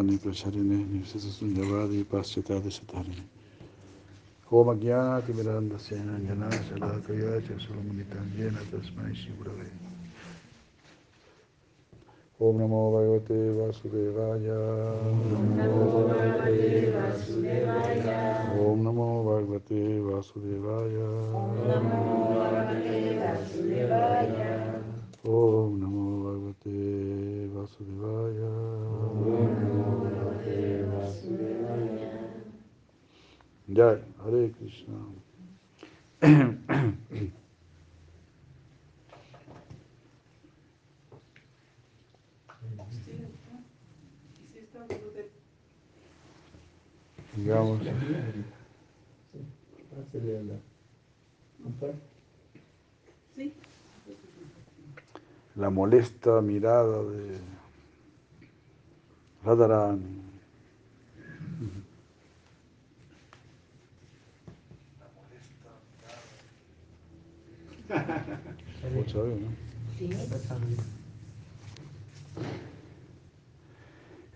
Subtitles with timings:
[0.00, 3.22] Bhutani Pracharine Nivsasa Sunyavadi Paschatadi Satarine
[4.50, 9.70] Om Agyati Miranda Sena Jana Shalakaya Chasulamunitan Jena Tasmai Shivurave
[12.40, 14.58] Om Namo Bhagavate Vasudevaya
[18.56, 19.20] Om Namo
[33.72, 34.98] Jai, Hare Krishna.
[47.36, 47.80] Digamos,
[55.54, 57.38] la molesta mirada de
[59.44, 60.19] Radharani.
[68.94, 69.26] Mucho.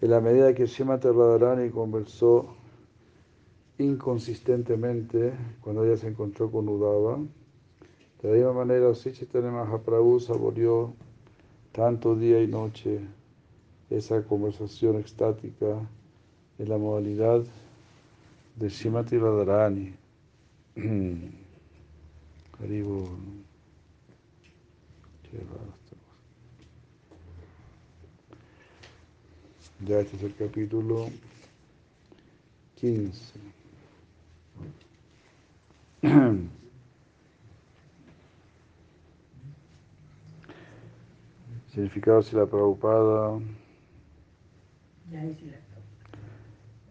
[0.01, 2.55] En la medida que Srimati Radharani conversó
[3.79, 7.19] inconsistentemente cuando ella se encontró con Udava,
[8.23, 10.95] de la misma manera Sri Chaitanya Mahaprabhu saboreó
[11.73, 13.01] tanto día y noche
[13.91, 15.79] esa conversación extática
[16.59, 17.45] en la modalidad
[18.57, 19.95] de Srimati Radharani.
[22.61, 23.09] Haribo.
[25.23, 25.24] Qué raro esta cosa.
[29.87, 31.11] Ya este es el capítulo
[32.77, 33.35] 15.
[41.73, 43.41] Significado si la Prabhupada.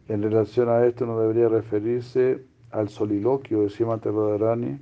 [0.10, 4.78] En relación a esto no debería referirse al soliloquio de Srimati Radharani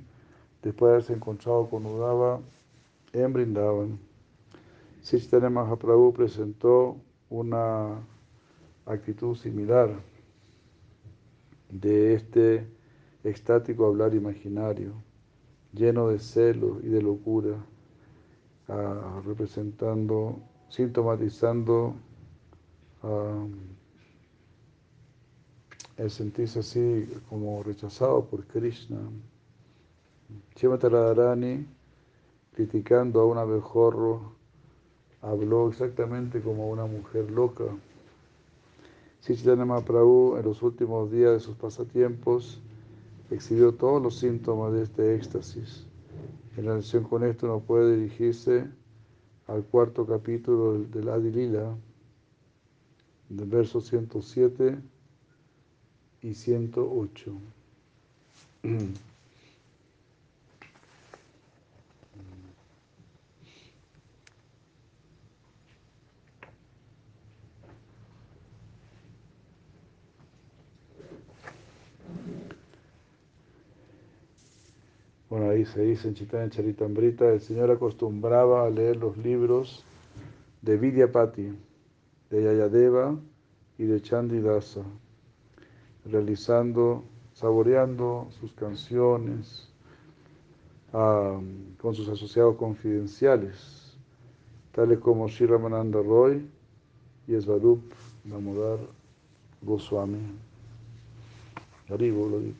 [0.62, 2.40] después de haberse encontrado con Udava
[3.12, 3.98] en Brindavan.
[5.02, 6.96] Sri Chaitanya Mahaprabhu presentó
[7.28, 8.00] una
[8.86, 9.90] actitud similar
[11.70, 12.66] de este
[13.24, 14.92] extático hablar imaginario,
[15.72, 17.56] lleno de celo y de locura,
[19.24, 21.94] representando, sintomatizando
[25.96, 28.98] el sentirse así como rechazado por Krishna.
[30.60, 31.66] Radharani,
[32.54, 34.32] criticando a un abejorro,
[35.20, 37.64] habló exactamente como una mujer loca.
[39.20, 42.60] Sri Chaitanya Mahaprabhu en los últimos días de sus pasatiempos
[43.30, 45.86] exhibió todos los síntomas de este éxtasis.
[46.56, 48.68] En relación con esto no puede dirigirse
[49.46, 51.74] al cuarto capítulo del, del Adi Lila,
[53.28, 54.78] del verso 107
[56.20, 57.32] y 108.
[75.32, 79.82] Bueno, ahí se dice en Chaitanya Charitamrita, el Señor acostumbraba a leer los libros
[80.60, 81.54] de Vidyapati,
[82.28, 83.16] de Yayadeva
[83.78, 84.82] y de Chandidasa,
[86.04, 89.72] realizando, saboreando sus canciones
[90.92, 91.40] ah,
[91.80, 93.96] con sus asociados confidenciales,
[94.72, 96.46] tales como Sri Ramananda Roy
[97.26, 97.80] y Svarup
[98.24, 98.80] Damodar
[99.62, 100.20] Goswami.
[101.88, 102.52] Haribo, lo de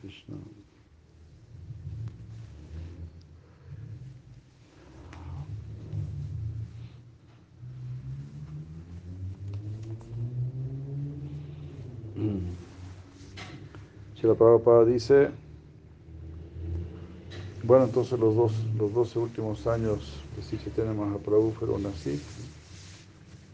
[12.33, 12.73] Krishna.
[14.15, 15.31] Shila Prabhupada dice,
[17.63, 22.21] bueno, entonces los, dos, los 12 últimos años de Sri Chaitanya Mahaprabhu fueron así,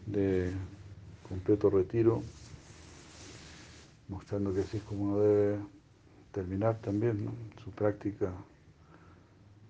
[0.06, 0.52] de
[1.28, 2.22] completo retiro,
[4.08, 5.58] mostrando que así es como uno debe
[6.32, 7.28] terminar también
[7.64, 8.32] su práctica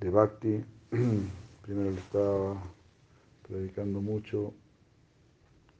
[0.01, 0.65] de bhakti.
[1.63, 2.63] Primero le estaba
[3.49, 4.53] predicando mucho,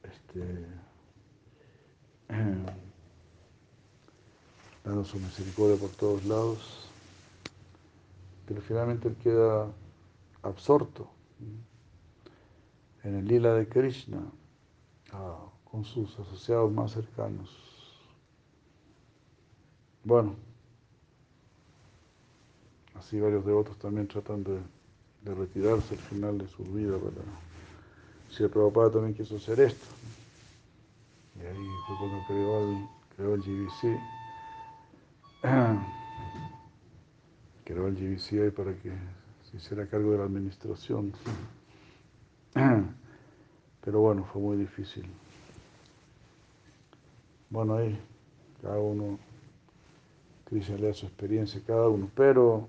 [0.03, 0.65] este,
[4.83, 6.89] dando su misericordia por todos lados,
[8.47, 9.67] pero finalmente él queda
[10.41, 11.07] absorto
[13.03, 14.21] en el lila de Krishna
[15.63, 17.49] con sus asociados más cercanos.
[20.03, 20.35] Bueno,
[22.95, 24.59] así varios devotos también tratan de,
[25.21, 27.21] de retirarse al final de su vida para...
[28.29, 29.85] Si el Prabhupada también quiso hacer esto,
[31.37, 34.20] Y ahí fue cuando creó el, creó el GBC.
[37.63, 38.91] Creó el GBC ahí para que
[39.43, 41.13] se hiciera cargo de la administración.
[42.53, 45.05] Pero bueno, fue muy difícil.
[47.49, 47.99] Bueno, ahí
[48.61, 49.17] cada uno,
[50.45, 52.09] Krishna le da su experiencia cada uno.
[52.15, 52.67] Pero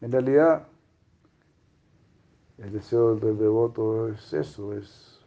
[0.00, 0.66] en realidad
[2.58, 5.20] el deseo del devoto es eso, es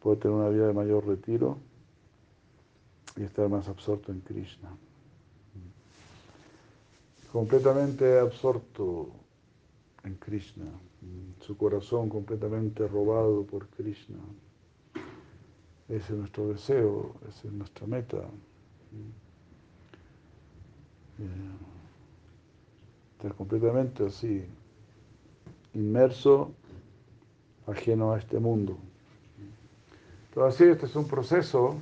[0.00, 1.56] poder tener una vida de mayor retiro
[3.16, 4.68] y estar más absorto en Krishna.
[7.32, 9.10] Completamente absorto
[10.04, 10.66] en Krishna,
[11.40, 14.18] su corazón completamente robado por Krishna.
[15.88, 18.18] Ese es nuestro deseo, esa es nuestra meta.
[21.18, 21.56] Eh,
[23.12, 24.44] estar completamente así,
[25.74, 26.52] inmerso,
[27.66, 28.76] ajeno a este mundo.
[30.34, 31.76] Pero así, este es un proceso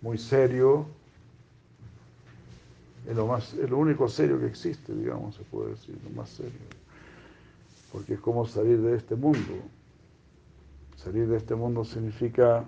[0.00, 0.86] muy serio,
[3.06, 6.28] es lo, más, es lo único serio que existe, digamos, se puede decir, lo más
[6.28, 6.52] serio.
[7.92, 9.54] Porque es como salir de este mundo.
[10.96, 12.64] Salir de este mundo significa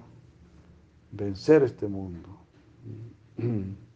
[1.12, 2.28] vencer este mundo.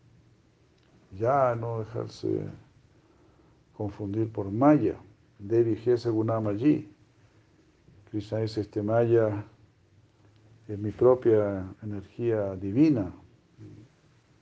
[1.19, 2.47] Ya no dejarse
[3.77, 4.97] confundir por Maya.
[5.39, 6.11] Devi Gesa
[6.49, 6.91] allí.
[8.11, 9.45] Krishna dice, este Maya
[10.69, 13.13] es mi propia energía divina.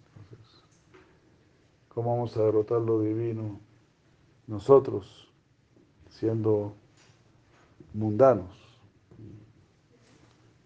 [0.07, 0.65] Entonces,
[1.95, 3.61] ¿cómo vamos a derrotar lo divino
[4.47, 5.29] nosotros,
[6.09, 6.75] siendo
[7.93, 8.57] mundanos?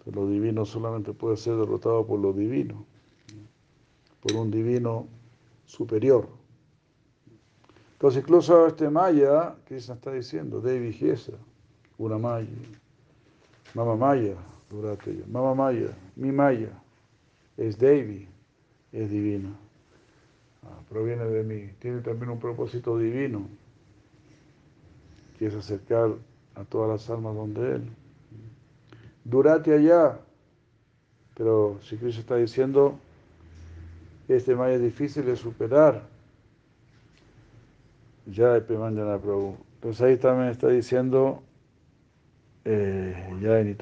[0.06, 2.84] Lo divino solamente puede ser derrotado por lo divino,
[4.20, 5.06] por un divino
[5.64, 6.28] superior.
[7.92, 11.32] Entonces, incluso este Maya, Krishna está diciendo, Devi Gesa,
[11.96, 12.48] una Maya,
[13.72, 14.36] Mama Maya,
[14.68, 16.70] durante Mama Maya, mi Maya,
[17.56, 18.28] es Devi,
[18.92, 19.56] es divina.
[20.64, 21.70] Ah, proviene de mí.
[21.78, 23.48] Tiene también un propósito divino,
[25.38, 26.10] que es acercar
[26.54, 27.90] a todas las almas donde Él.
[29.24, 30.18] Durate allá.
[31.34, 32.98] Pero si Krishna está diciendo,
[34.28, 36.02] este Maya es difícil de superar.
[38.26, 39.56] Ya Pemandana Prabhu.
[39.74, 41.42] Entonces ahí también está diciendo
[42.64, 43.74] eh, ya en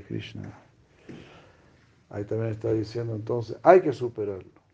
[0.00, 0.52] Krishna.
[2.10, 4.65] Ahí también está diciendo entonces, hay que superarlo.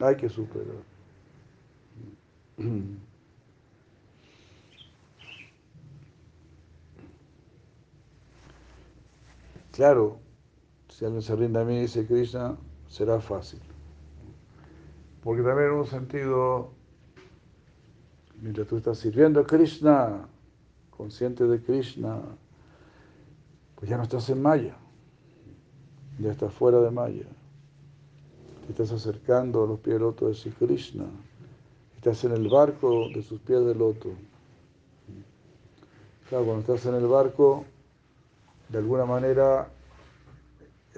[0.00, 0.82] Hay que superarlo.
[9.72, 10.18] Claro,
[10.88, 12.56] si alguien se rinde a mí, dice Krishna,
[12.88, 13.60] será fácil.
[15.22, 16.72] Porque también en un sentido,
[18.40, 20.28] mientras tú estás sirviendo a Krishna,
[20.90, 22.20] consciente de Krishna,
[23.76, 24.76] pues ya no estás en Maya,
[26.18, 27.26] ya estás fuera de Maya.
[28.66, 31.04] Te estás acercando a los pies del loto de Sri Krishna,
[31.96, 34.10] estás en el barco de sus pies de loto.
[36.28, 37.64] Claro, cuando estás en el barco,
[38.68, 39.68] de alguna manera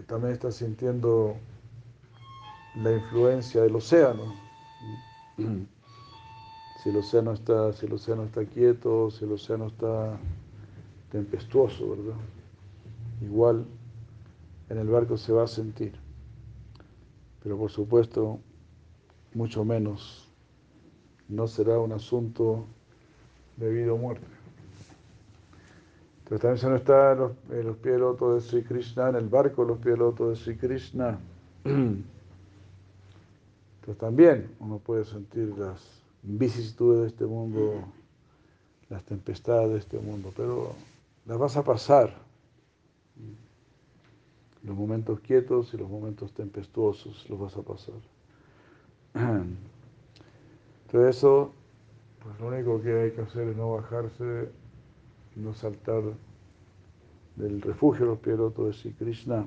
[0.07, 1.37] también estás sintiendo
[2.77, 4.35] la influencia del océano.
[6.83, 10.19] Si el océano está, si el océano está quieto, si el océano está
[11.11, 12.21] tempestuoso, ¿verdad?
[13.23, 13.65] Igual
[14.69, 16.04] en el barco se va a sentir.
[17.44, 18.41] Pero por supuesto,
[19.34, 20.29] mucho menos
[21.29, 22.65] no será un asunto
[23.56, 24.27] de vida o muerte.
[26.20, 29.29] Entonces también se no está en los, en los pies de Sri Krishna, en el
[29.29, 31.19] barco de los pies de Sri Krishna.
[31.65, 32.01] Entonces
[33.98, 37.74] también uno puede sentir las vicisitudes de este mundo,
[38.89, 40.72] las tempestades de este mundo, pero
[41.27, 42.24] las vas a pasar.
[44.65, 47.94] Los momentos quietos y los momentos tempestuosos los vas a pasar.
[50.87, 51.53] Entonces eso,
[52.23, 54.49] pues lo único que hay que hacer es no bajarse,
[55.37, 56.03] no saltar
[57.37, 59.47] del refugio de los pilotos de Sri Krishna.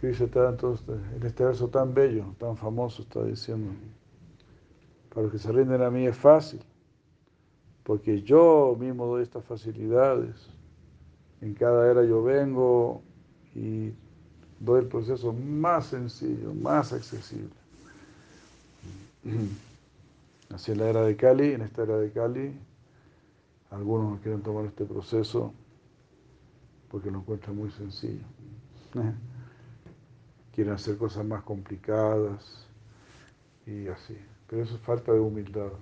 [0.00, 3.72] Krishna está entonces, en este verso tan bello, tan famoso, está diciendo,
[5.08, 6.60] para los que se rinden a mí es fácil,
[7.84, 10.34] porque yo mismo doy estas facilidades.
[11.40, 13.02] En cada era yo vengo
[13.54, 13.92] y
[14.58, 17.54] doy el proceso más sencillo, más accesible.
[20.50, 22.52] Así en la era de Cali, en esta era de Cali,
[23.70, 25.52] algunos no quieren tomar este proceso
[26.90, 28.24] porque lo encuentran muy sencillo
[30.54, 32.66] quieren hacer cosas más complicadas
[33.66, 34.16] y así.
[34.48, 35.72] Pero eso es falta de humildad.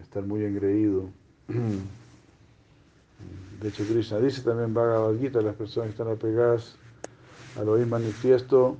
[0.00, 1.10] Estar muy engreído.
[3.60, 6.76] De hecho, Krishna dice también Bhagavad Gita, las personas que están apegadas
[7.58, 8.76] al oír manifiesto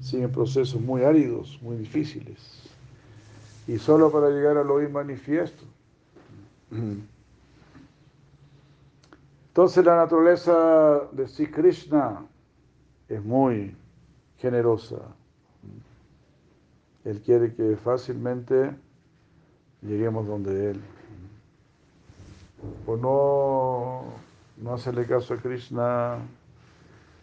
[0.00, 2.62] siguen procesos muy áridos, muy difíciles.
[3.66, 5.64] Y solo para llegar al oír manifiesto.
[9.48, 12.24] Entonces la naturaleza de Sri Krishna
[13.08, 13.74] es muy
[14.38, 14.98] generosa.
[17.04, 18.76] Él quiere que fácilmente
[19.82, 20.80] lleguemos donde Él.
[22.84, 24.02] Por no,
[24.56, 26.18] no hacerle caso a Krishna,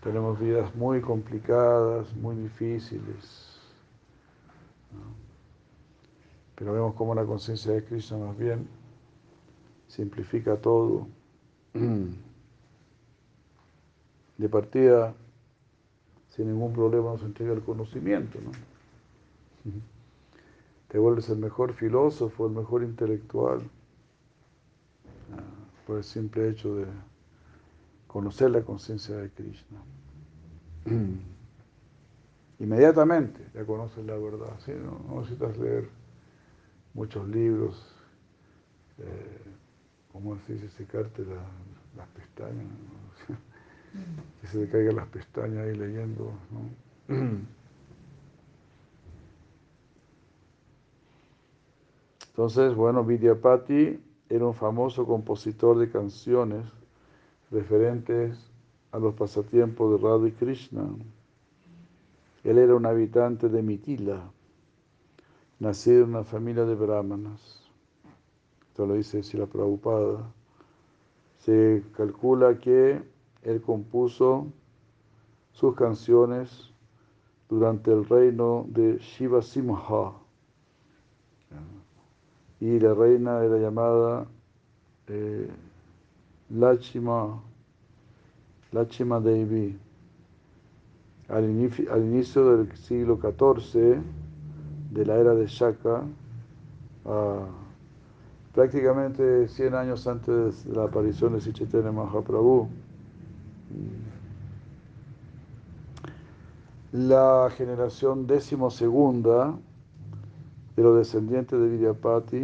[0.02, 3.60] tenemos vidas muy complicadas, muy difíciles.
[6.56, 8.68] Pero vemos cómo la conciencia de Krishna más bien
[9.88, 11.08] simplifica todo.
[14.38, 15.14] De partida,
[16.28, 18.52] sin ningún problema nos entrega el conocimiento, ¿no?
[20.96, 23.70] Te vuelves el mejor filósofo, el mejor intelectual,
[25.34, 25.42] ah,
[25.86, 26.86] por el simple hecho de
[28.08, 29.80] conocer la conciencia de Krishna.
[32.60, 34.72] Inmediatamente ya conoces la verdad, ¿sí?
[34.72, 35.90] no, necesitas leer
[36.94, 37.94] muchos libros,
[39.00, 39.42] eh,
[40.14, 41.44] como decís, secarte la,
[41.98, 42.68] las pestañas,
[44.40, 46.32] que se te caigan las pestañas ahí leyendo.
[52.36, 56.66] Entonces, bueno, Vidyapati era un famoso compositor de canciones
[57.50, 58.52] referentes
[58.92, 60.86] a los pasatiempos de Radha Krishna.
[62.44, 64.30] Él era un habitante de Mitila,
[65.60, 67.72] nacido en una familia de brahmanas.
[68.68, 70.30] Esto lo dice Sila Prabhupada.
[71.38, 73.02] Se calcula que
[73.44, 74.48] él compuso
[75.54, 76.70] sus canciones
[77.48, 79.80] durante el reino de Shiva Simha
[82.60, 84.26] y la reina era llamada
[85.08, 85.50] eh,
[86.50, 87.42] Lachima,
[89.22, 89.80] Devi.
[91.28, 94.02] Al, inicio, del siglo XIV,
[94.92, 96.04] de la era de Shaka,
[98.54, 102.70] prácticamente 100 años antes de la aparición de Sichaitanya Mahaprabhu,
[106.92, 109.58] la generación decimosegunda
[110.76, 112.44] de los descendientes de Vidyapati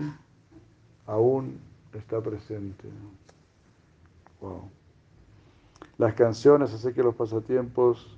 [1.06, 1.60] aún
[1.94, 2.88] está presente.
[4.40, 4.70] Wow.
[5.98, 8.18] Las canciones, así que los pasatiempos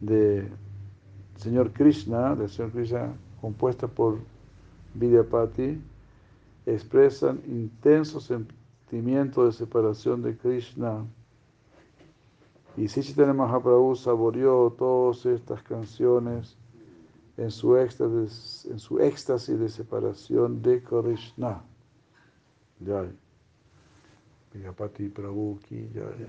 [0.00, 0.48] de
[1.36, 4.18] Señor Krishna, del Señor Krishna, compuestas por
[4.94, 5.80] Vidyapati,
[6.66, 11.04] expresan intensos sentimientos de separación de Krishna.
[12.76, 16.57] Y Sichitana Mahaprabhu saboreó todas estas canciones
[17.38, 21.62] en su éxtasis, en su éxtasis de separación de Krishna.
[22.84, 23.10] Jai.
[24.52, 26.26] Vijapati Prabhu ki Jai.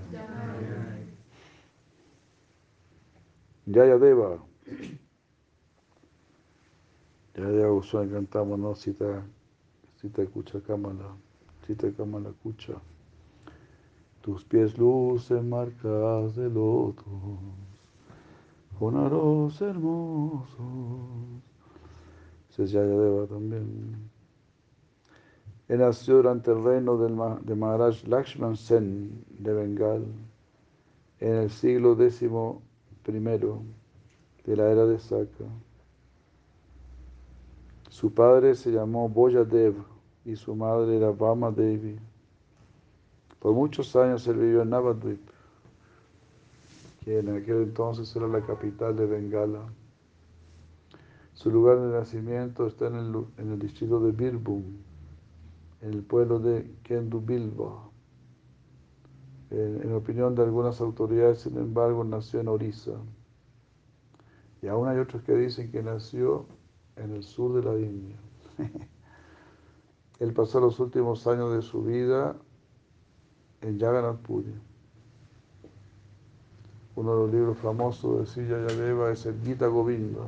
[3.66, 4.40] Jaya Deva.
[7.36, 8.76] Jaya Deva Goswami cantamos, ¿no?
[8.76, 9.26] Cita,
[10.00, 11.16] cita Kucha Kamala,
[11.66, 12.80] cita Kamala Kucha.
[14.22, 17.40] Tus pies lucen marcas de loto
[18.80, 20.48] con aros hermosos.
[22.48, 24.10] Se Yayadeva también.
[25.68, 30.06] Él nació durante el reino de Maharaj Lakshman Sen de Bengal
[31.20, 32.30] en el siglo X de
[34.56, 35.46] la era de Saka.
[37.90, 39.76] Su padre se llamó Boyadev
[40.24, 42.00] y su madre era Vama Devi.
[43.40, 45.20] Por muchos años él vivió en Navadvip
[47.14, 49.68] en aquel entonces era la capital de Bengala.
[51.34, 54.64] Su lugar de nacimiento está en el, distrito de Birbhum,
[55.82, 57.90] en el pueblo de Kendubilba.
[59.50, 63.00] En, opinión de algunas autoridades, sin embargo, nació en Orissa.
[64.62, 66.46] Y aún hay otros que dicen que nació
[66.98, 68.18] en el sur de la India.
[70.20, 72.36] Él pasó los últimos años de su vida
[73.62, 74.20] en Jagannath.
[77.00, 80.20] Uno de los libros famosos de Silla Yadeva es el Gita Govinda.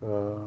[0.00, 0.46] Ah,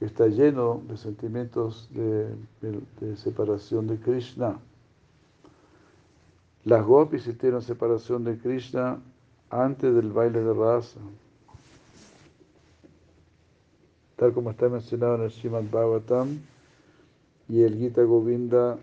[0.00, 4.56] está lleno de sentimientos de, separación de Krishna.
[6.64, 8.98] Las gopis sintieron separación de Krishna
[9.50, 11.00] antes del baile de raza.
[14.16, 16.38] Tal como está mencionado en el Srimad Bhagavatam,
[17.48, 18.78] y el Gita Govinda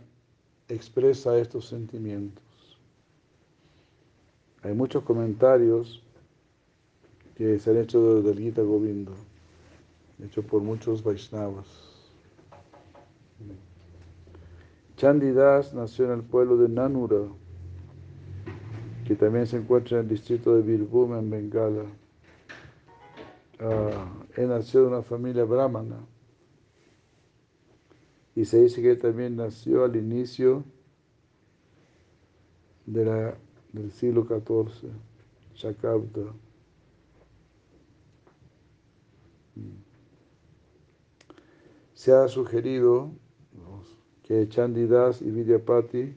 [0.70, 2.43] expresa estos sentimientos.
[4.62, 6.01] Hay muchos comentarios
[7.36, 9.12] que se han hecho del Gita Govinda,
[10.24, 11.67] hecho por muchos Vaishnavas.
[14.96, 17.27] Chandidas nació en el pueblo de Nanura,
[19.05, 21.84] que también se encuentra en el distrito de Birbhum, en Bengala.
[23.60, 25.98] Uh, él nació de una familia brahmana
[28.35, 30.63] y se dice que también nació al inicio
[32.85, 33.37] de la,
[33.71, 34.91] del siglo XIV,
[35.55, 36.33] Shakabda.
[41.93, 43.11] Se ha sugerido
[44.23, 46.15] que Chandidas y Vidyapati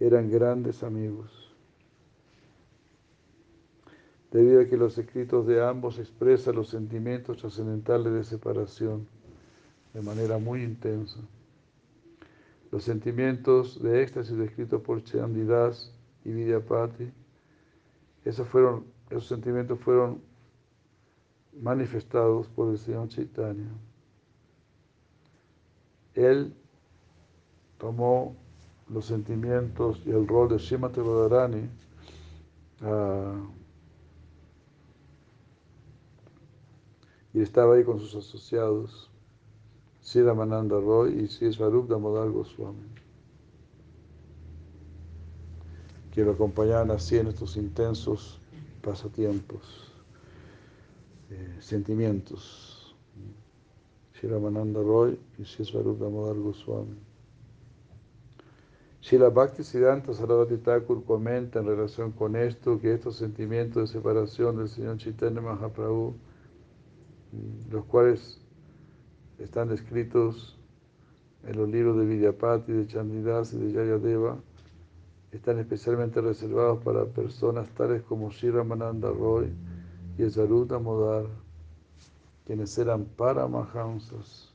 [0.00, 1.54] eran grandes amigos,
[4.32, 9.06] debido a que los escritos de ambos expresan los sentimientos trascendentales de separación
[9.98, 11.18] de manera muy intensa.
[12.70, 15.92] Los sentimientos de éxtasis descritos por Chandidas
[16.24, 17.10] y Vidyapati,
[18.24, 20.22] esos, fueron, esos sentimientos fueron
[21.60, 23.66] manifestados por el Señor Chaitanya.
[26.14, 26.54] Él
[27.78, 28.36] tomó
[28.88, 31.68] los sentimientos y el rol de Srimati Radharani
[32.82, 33.48] uh,
[37.34, 39.07] y estaba ahí con sus asociados,
[40.08, 42.88] Sri Ramananda Roy y Sri Swarup Damodar Goswami,
[46.14, 48.38] que lo acompañaban así en estos intensos
[48.80, 49.60] pasatiempos,
[51.28, 52.96] eh, sentimientos.
[54.14, 56.96] Sri Ramananda Roy y Sri Swarup Damodar Goswami.
[59.02, 64.56] Srila Bhakti Siddhanta Sarasvati Thakur comenta en relación con esto que estos sentimientos de separación
[64.56, 66.14] del Señor Chaitanya Mahaprabhu,
[67.70, 68.40] los cuales
[69.38, 70.58] están descritos
[71.44, 74.38] en los libros de Vidyapati, de Chandidas y de Jayadeva,
[75.32, 79.52] están especialmente reservados para personas tales como Sri Ramananda Roy
[80.16, 81.26] y Saruta Modar,
[82.44, 84.52] quienes eran paramahamsas,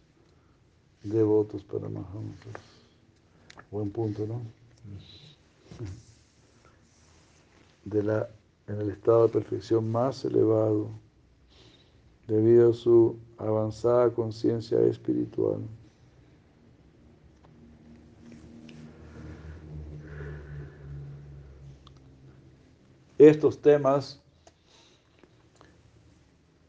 [1.03, 2.53] devotos paramahamsas.
[3.71, 4.41] Buen punto, ¿no?
[7.85, 8.29] De la,
[8.67, 10.89] en el estado de perfección más elevado,
[12.27, 15.61] debido a su avanzada conciencia espiritual.
[23.17, 24.21] Estos temas,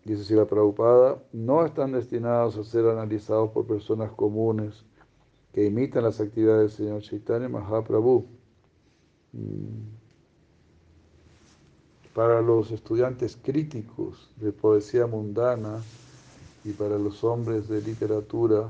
[0.05, 4.85] dice Sila Prabhupada, no están destinados a ser analizados por personas comunes
[5.53, 8.27] que imitan las actividades del Señor Chaitanya Mahaprabhu.
[12.15, 15.81] Para los estudiantes críticos de poesía mundana
[16.65, 18.69] y para los hombres de literatura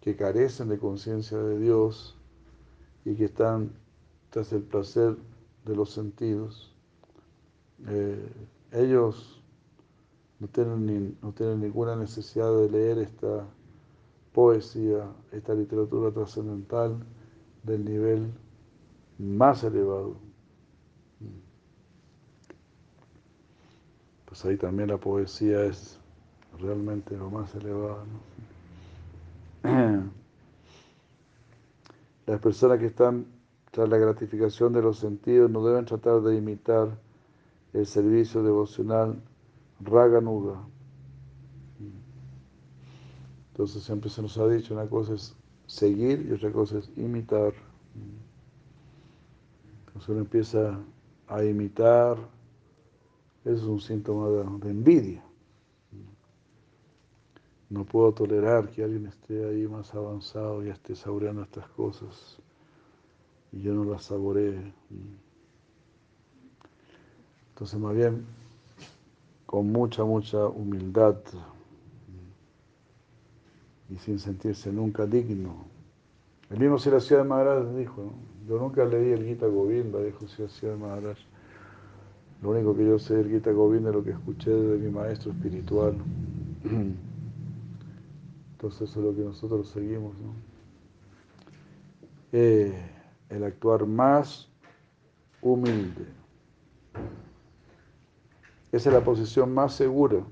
[0.00, 2.16] que carecen de conciencia de Dios
[3.04, 3.72] y que están
[4.28, 5.16] tras el placer
[5.64, 6.74] de los sentidos,
[7.86, 8.28] eh,
[8.72, 9.42] ellos
[10.38, 13.46] no tienen, ni, no tienen ninguna necesidad de leer esta
[14.32, 16.98] poesía, esta literatura trascendental
[17.62, 18.32] del nivel
[19.18, 20.16] más elevado.
[24.26, 25.99] Pues ahí también la poesía es
[26.60, 28.04] realmente lo más elevado.
[32.26, 33.26] Las personas que están
[33.70, 36.98] tras la gratificación de los sentidos no deben tratar de imitar
[37.72, 39.20] el servicio devocional
[39.80, 40.60] Raganuga.
[43.52, 47.52] Entonces siempre se nos ha dicho, una cosa es seguir y otra cosa es imitar.
[49.86, 50.78] Entonces uno empieza
[51.28, 52.16] a imitar,
[53.44, 55.22] eso es un síntoma de envidia.
[57.70, 62.40] No puedo tolerar que alguien esté ahí más avanzado y esté saboreando estas cosas
[63.52, 64.72] y yo no las saboree.
[67.50, 68.24] Entonces, más bien,
[69.46, 71.16] con mucha, mucha humildad
[73.88, 75.64] y sin sentirse nunca digno.
[76.48, 78.12] El mismo Siracía de Maharaj dijo, ¿no?
[78.48, 81.18] yo nunca leí el Gita Govinda, dijo Siracía de Maharaj.
[82.42, 85.30] Lo único que yo sé del Gita Govinda es lo que escuché de mi maestro
[85.32, 85.94] espiritual.
[88.60, 90.14] Entonces eso es lo que nosotros seguimos.
[90.20, 90.34] ¿no?
[92.30, 92.78] Eh,
[93.30, 94.50] el actuar más
[95.40, 96.04] humilde.
[98.70, 100.22] Esa es la posición más segura.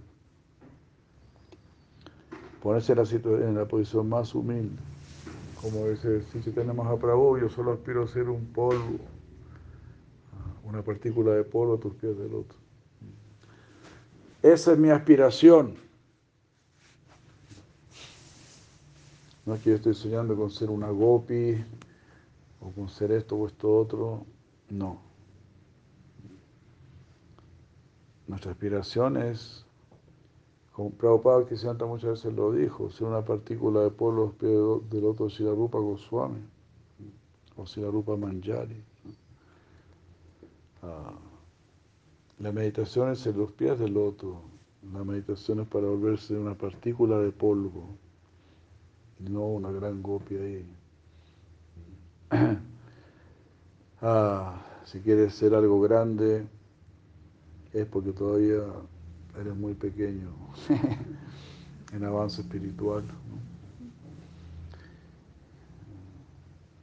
[2.62, 4.76] Ponerse en la, posición más humilde.
[5.62, 8.98] Como dice si tenemos a Prabhu, yo solo aspiro a ser un polvo,
[10.64, 12.58] una partícula de polvo a tus pies del otro.
[14.42, 15.88] Esa es mi aspiración.
[19.48, 21.56] No es que yo estoy soñando con ser una gopi
[22.61, 24.26] o con ser esto o esto otro.
[24.68, 25.00] No.
[28.26, 29.64] nuestra aspiración es,
[30.72, 34.34] como Prabhupada que Santa muchas veces lo dijo, ser una partícula de polvo
[34.90, 36.42] del otro Silarupa Goswami
[37.56, 38.84] o Silarupa Manjari.
[40.82, 41.14] Ah,
[42.38, 44.42] la meditación es en los pies del loto.
[44.92, 47.96] La meditación es para volverse una partícula de polvo,
[49.20, 50.66] no una gran copia ahí.
[54.00, 56.46] Ah, si quieres ser algo grande,
[57.72, 58.62] es porque todavía
[59.40, 60.28] eres muy pequeño
[61.92, 63.02] en avance espiritual.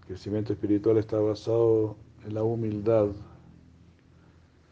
[0.01, 1.95] El crecimiento espiritual está basado
[2.25, 3.07] en la humildad.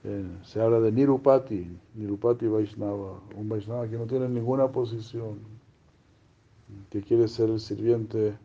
[0.04, 5.40] Eh, se habla de Nirupati, Nirupati Vaishnava, un Vaishnava que no tiene ninguna posición,
[6.90, 8.38] que quiere ser el sirviente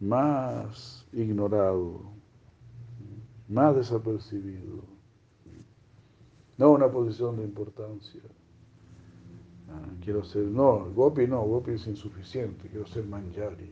[0.00, 2.00] más ignorado,
[3.48, 4.82] más desapercibido,
[6.58, 8.22] no una posición de importancia.
[9.70, 13.70] Ah, quiero ser, no, Gopi no, Gopi es insuficiente, quiero ser Manjari.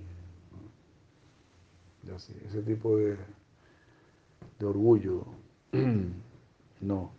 [2.15, 3.17] Así, ese tipo de,
[4.59, 5.25] de orgullo,
[6.81, 7.13] no.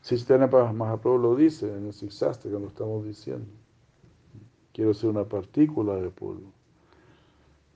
[0.00, 3.46] Sistema Mahaprabhu lo dice en el Sixastra que lo estamos diciendo.
[4.76, 6.52] Quiero ser una partícula de polvo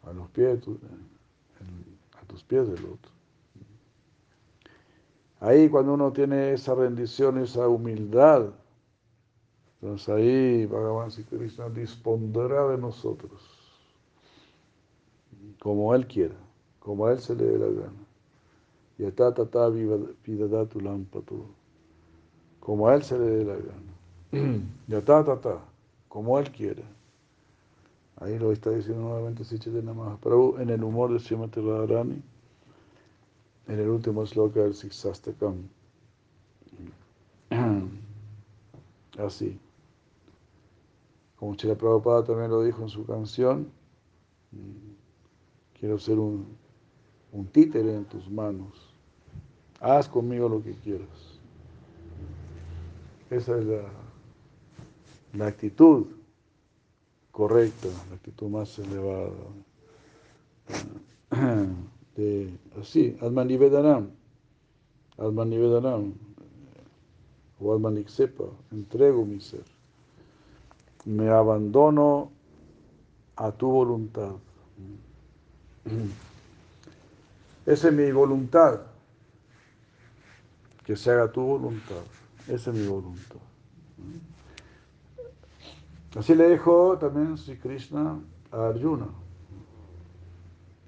[0.04, 0.60] a los pies,
[2.12, 3.10] a tus pies del otro.
[5.40, 8.50] Ahí cuando uno tiene esa rendición, esa humildad,
[9.80, 13.40] entonces ahí Bhagavan Krishna dispondrá de nosotros,
[15.58, 16.36] como Él quiera,
[16.80, 18.06] como a Él se le dé la gana.
[18.98, 21.46] Yata tata vidadatu lampatu,
[22.60, 24.60] como a Él se le dé la gana.
[24.86, 25.69] Yata tata,
[26.10, 26.82] como Él quiera.
[28.16, 32.20] Ahí lo está diciendo nuevamente Sichitana Mahaprabhu en el humor de Srimati Radharani,
[33.68, 35.68] en el último sloka del Siksastakam.
[39.18, 39.58] Así.
[41.36, 43.70] Como Chila Prabhupada también lo dijo en su canción,
[45.78, 46.44] quiero ser un,
[47.30, 48.94] un títere en tus manos.
[49.80, 51.38] Haz conmigo lo que quieras.
[53.30, 53.99] Esa es la,
[55.34, 56.06] la actitud
[57.30, 59.30] correcta, la actitud más elevada.
[62.16, 64.10] De, así, Atman Nivedanam,
[65.16, 66.12] Atman Nivedanam,
[67.60, 69.64] o Atman sepa, entrego mi ser.
[71.04, 72.30] Me abandono
[73.36, 74.32] a tu voluntad.
[77.66, 78.80] Esa es mi voluntad.
[80.84, 82.02] Que se haga tu voluntad.
[82.48, 83.38] Esa es mi voluntad.
[86.16, 88.18] Así le dijo también Sri Krishna
[88.50, 89.06] a Arjuna.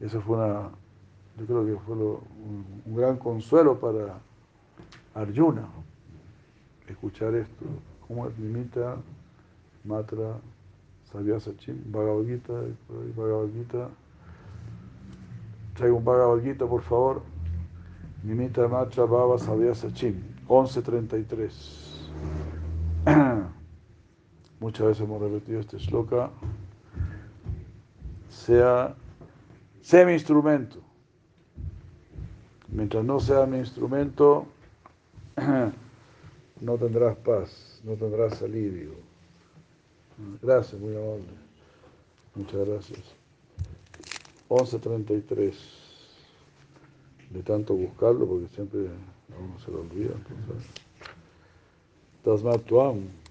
[0.00, 0.70] Eso fue una,
[1.38, 4.18] yo creo que fue un, gran consuelo para
[5.14, 5.68] Arjuna
[6.88, 7.64] escuchar esto.
[8.08, 8.96] Como limita
[9.84, 10.40] Matra
[11.12, 12.52] Savyasachim, Bhagavad Gita,
[13.16, 13.88] Bhagavad Gita.
[15.74, 17.22] Traigo un Bhagavad Gita, por favor.
[18.24, 22.61] Nimita Matra Bhava Savyasachim, 1133.
[24.62, 26.30] Muchas veces hemos repetido este shloka.
[28.28, 28.94] Sea,
[29.80, 30.78] sea mi instrumento.
[32.68, 34.46] Mientras no sea mi instrumento,
[36.60, 38.92] no tendrás paz, no tendrás alivio.
[40.40, 41.24] Gracias, muy amable.
[42.36, 43.00] Muchas gracias.
[44.48, 45.54] 11.33.
[47.30, 50.14] De tanto buscarlo, porque siempre a uno se lo olvida.
[52.22, 52.64] Entonces.
[52.64, 53.21] Tuam.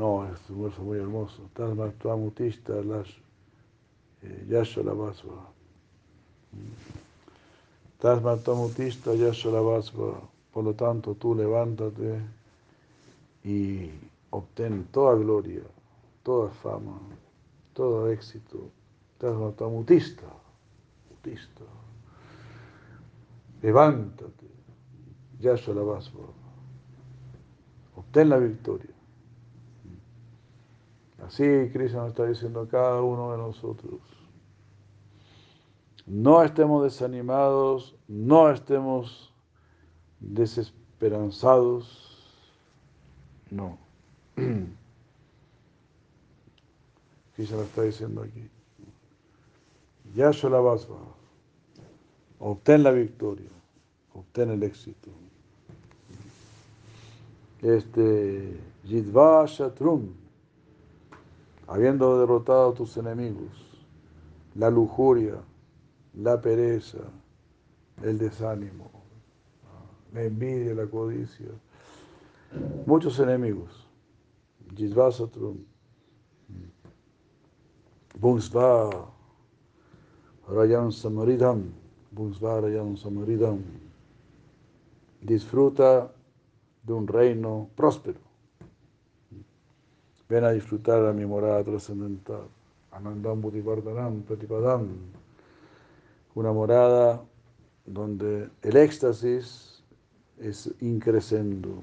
[0.00, 1.42] No, es un verso muy hermoso.
[1.52, 2.72] Tasmat Tuam Utista
[4.48, 5.46] Yasha Lavasva.
[7.98, 10.18] Tasmat Tuam Utista Yasha Lavasva.
[10.54, 12.18] Por lo tanto, tú levántate
[13.44, 13.90] y
[14.30, 15.64] obtén toda gloria,
[16.22, 16.98] toda fama,
[17.74, 18.70] todo éxito.
[19.18, 20.28] Tasmat Tuam Utista.
[21.12, 21.64] Utista.
[23.60, 24.46] Levántate.
[25.40, 26.24] Yasha Lavasva.
[27.96, 28.99] Obtén la victoria.
[31.26, 34.00] Así Krishna nos está diciendo a cada uno de nosotros.
[36.06, 39.32] No estemos desanimados, no estemos
[40.18, 42.26] desesperanzados,
[43.50, 43.78] no.
[47.36, 48.50] Krishna nos está diciendo aquí.
[50.14, 50.98] Yashola Vasva,
[52.40, 53.50] obtén la victoria,
[54.14, 55.10] obtén el éxito.
[57.62, 60.08] Este, Yidva Shatrum,
[61.70, 63.52] habiendo derrotado a tus enemigos,
[64.56, 65.36] la lujuria,
[66.14, 66.98] la pereza,
[68.02, 68.90] el desánimo.
[70.12, 71.46] la envidia, la codicia,
[72.86, 73.86] muchos enemigos.
[74.74, 75.58] Jisvasatrum,
[78.18, 79.08] Bhunsva,
[80.48, 81.72] Rayan Samaridam,
[82.10, 83.62] Bhunsva Rayan Samaridam.
[85.22, 86.12] Disfruta
[86.82, 88.29] de un reino próspero.
[90.30, 92.46] Ven a disfrutar de mi morada trascendental.
[92.92, 94.88] Anandam Buddhivardhanam Pratipadam.
[96.36, 97.20] Una morada
[97.84, 99.82] donde el éxtasis
[100.38, 101.82] es increscendo.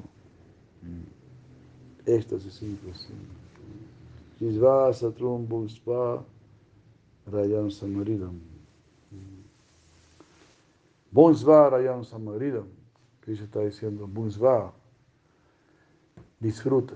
[2.05, 3.33] Éxtasis increscendo.
[4.39, 6.23] Jisva Satrum Bhunsva
[7.29, 8.39] Rayan Samaridam.
[11.11, 12.67] Bhunsva Rayan Samaridam.
[13.19, 14.71] Krishna está diciendo, Bhunsva,
[16.39, 16.95] disfruta.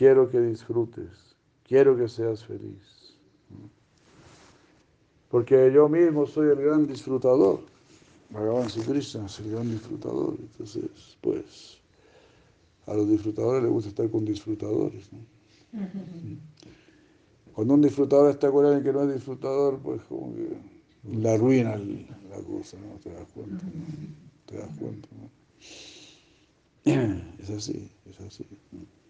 [0.00, 1.36] Quiero que disfrutes.
[1.62, 3.14] Quiero que seas feliz.
[5.28, 7.60] Porque yo mismo soy el gran disfrutador.
[8.30, 10.36] Bhagavan Krishna es el gran disfrutador.
[10.38, 11.82] Entonces, pues,
[12.86, 15.12] a los disfrutadores les gusta estar con disfrutadores.
[15.12, 15.18] ¿no?
[17.52, 20.56] Cuando un disfrutador está con alguien que no es disfrutador, pues como que
[21.12, 22.98] la arruina la cosa, ¿no?
[23.00, 23.70] Te das cuenta, ¿no?
[24.46, 25.30] Te das cuenta, ¿no?
[27.38, 28.46] Es así, es así.
[28.72, 29.00] ¿no?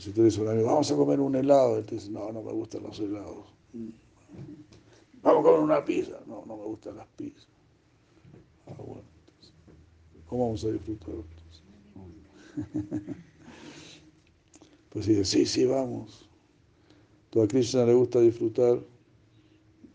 [0.00, 2.32] Si tú dices a un amigo, vamos a comer un helado, él te dice, no,
[2.32, 3.44] no me gustan los helados.
[5.22, 7.46] Vamos a comer una pizza, no, no me gustan las pizzas.
[8.66, 9.54] Ah, bueno, entonces,
[10.26, 11.14] ¿cómo vamos a disfrutar?
[14.90, 16.28] Pues dice, sí, sí, vamos.
[17.30, 18.80] Todo a Krishna le gusta disfrutar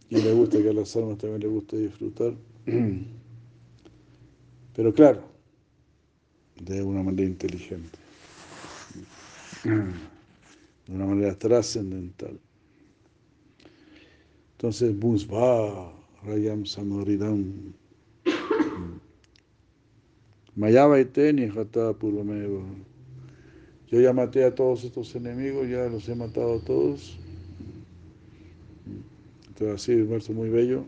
[0.10, 2.34] y le gusta que a las almas también le guste disfrutar.
[4.74, 5.24] Pero claro,
[6.62, 8.00] de una manera inteligente,
[9.65, 12.39] de una manera trascendental.
[14.54, 15.91] Entonces, Bhusva
[16.23, 17.73] Rayam Samaridam
[20.56, 22.63] Mayava Iteni Jata Purvameva.
[23.91, 27.17] Yo ya maté a todos estos enemigos, ya los he matado a todos.
[29.47, 30.86] Entonces, así, un verso muy bello.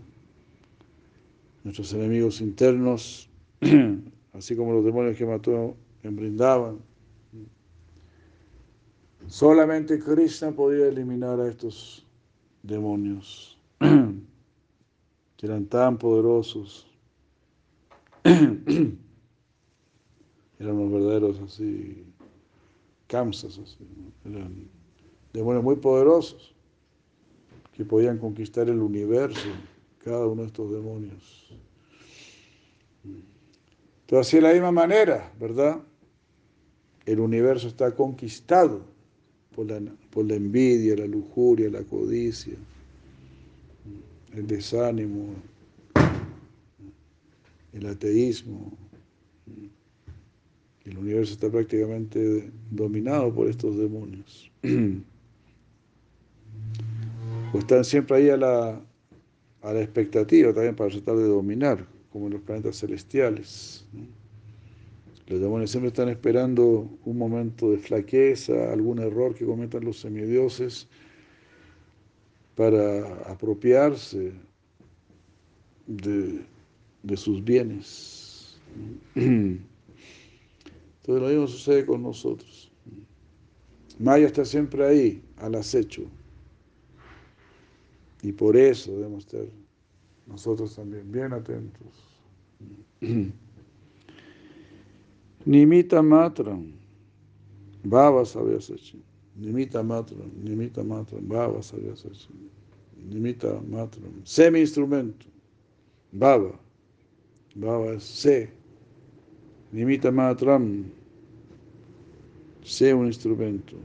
[1.63, 3.29] Nuestros enemigos internos,
[4.33, 6.79] así como los demonios que mató en Brindavan.
[9.29, 12.05] Solamente Krishna podía eliminar a estos
[12.63, 16.87] demonios que eran tan poderosos.
[18.23, 18.97] eran
[20.59, 22.05] los verdaderos así,
[23.07, 23.85] kamsas, así,
[24.25, 24.69] eran
[25.33, 26.55] demonios muy poderosos
[27.73, 29.49] que podían conquistar el universo,
[30.03, 31.53] cada uno de estos demonios.
[34.11, 35.81] Así de la misma manera, ¿verdad?
[37.05, 38.96] El universo está conquistado
[39.57, 42.53] por la, por la envidia, la lujuria, la codicia,
[44.31, 45.33] el desánimo,
[47.73, 48.77] el ateísmo.
[50.85, 54.51] El universo está prácticamente dominado por estos demonios.
[57.53, 58.81] O están siempre ahí a la,
[59.61, 63.87] a la expectativa también para tratar de dominar, como en los planetas celestiales.
[65.27, 70.87] Los demonios siempre están esperando un momento de flaqueza, algún error que cometan los semidioses
[72.55, 74.31] para apropiarse
[75.85, 76.45] de,
[77.03, 78.57] de sus bienes.
[79.15, 79.61] Entonces
[81.05, 82.71] lo mismo sucede con nosotros.
[83.99, 86.03] Maya está siempre ahí, al acecho.
[88.21, 89.45] Y por eso debemos estar
[90.25, 92.21] nosotros también bien atentos.
[95.47, 96.73] Nimita matram,
[97.85, 98.99] bhava savyasachin.
[99.39, 102.49] Nimita matram, nimita matram, bhava savyasachin.
[102.97, 105.25] Nimita matram, semi instrumento,
[106.11, 106.59] bhava.
[107.55, 108.49] Bhava es sé.
[109.71, 110.91] Nimita matram,
[112.65, 113.77] sé un instrumento.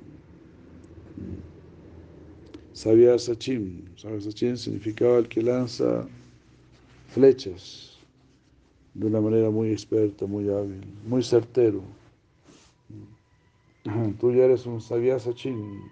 [2.74, 6.08] Savyasachin, Savyasachin significaba el que lanza
[7.06, 7.91] flechas
[8.94, 11.82] de una manera muy experta, muy hábil, muy certero.
[14.20, 15.82] Tú ya eres un Savyasachin,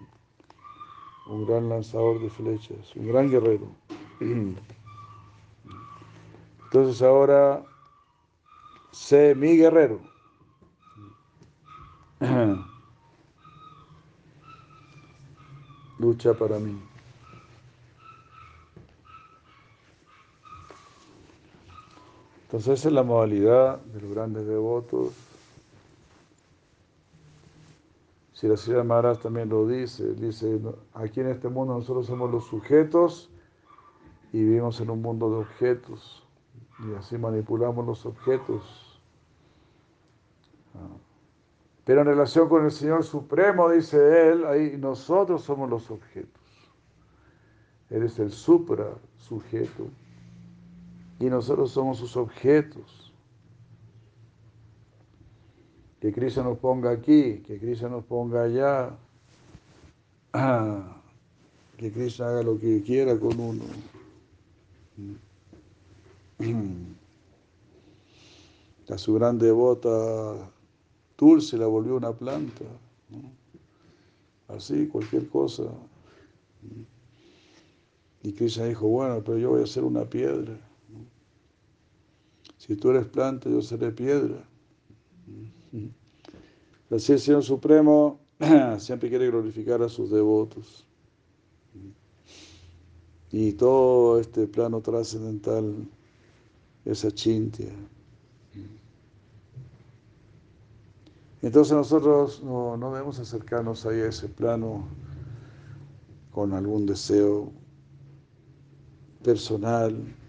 [1.27, 3.67] un gran lanzador de flechas, un gran guerrero.
[6.65, 7.65] Entonces ahora
[8.91, 9.99] sé mi guerrero.
[15.97, 16.90] Lucha para mí.
[22.51, 25.13] Entonces esa es la modalidad de los grandes devotos.
[28.33, 30.59] Si la señora Maharaj también lo dice, dice,
[30.93, 33.29] aquí en este mundo nosotros somos los sujetos
[34.33, 36.27] y vivimos en un mundo de objetos.
[36.79, 38.99] y así manipulamos los objetos.
[40.75, 40.97] Ah.
[41.85, 46.41] Pero en relación con el Señor Supremo, dice Él, ahí nosotros somos los objetos.
[47.89, 49.87] Él es el supra sujeto
[51.21, 53.13] y nosotros somos sus objetos.
[55.99, 58.97] Que Cristo nos ponga aquí, que Cristo nos ponga allá,
[61.77, 63.63] que Cristo haga lo que quiera con uno.
[68.89, 70.51] A su gran devota
[71.17, 72.65] Dulce la volvió una planta.
[74.49, 75.63] Así, cualquier cosa.
[78.23, 80.59] Y Krishna dijo, bueno, pero yo voy a ser una piedra.
[82.61, 84.47] Si tú eres planta, yo seré piedra.
[86.91, 88.19] Así el Señor Supremo
[88.77, 90.85] siempre quiere glorificar a sus devotos.
[93.31, 95.89] Y todo este plano trascendental
[96.85, 97.73] esa chintia.
[101.41, 104.87] Entonces nosotros no, no, debemos acercarnos ahí a ese plano
[106.29, 107.51] con algún deseo
[109.23, 110.20] personal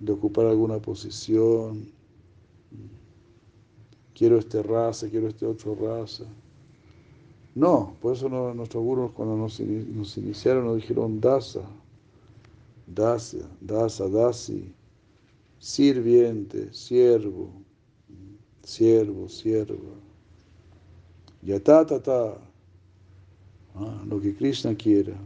[0.00, 1.86] de ocupar alguna posición.
[4.14, 6.24] Quiero esta raza, quiero este otro raza.
[7.54, 11.62] No, por eso nuestros gurus cuando nos, iniciaron nos dijeron dasa,
[12.86, 14.72] dasa, dasa, dasi,
[15.58, 17.50] sirviente, siervo,
[18.62, 19.94] siervo, sierva.
[21.42, 21.86] Yata,
[23.74, 25.16] ah, lo que Krishna quiera.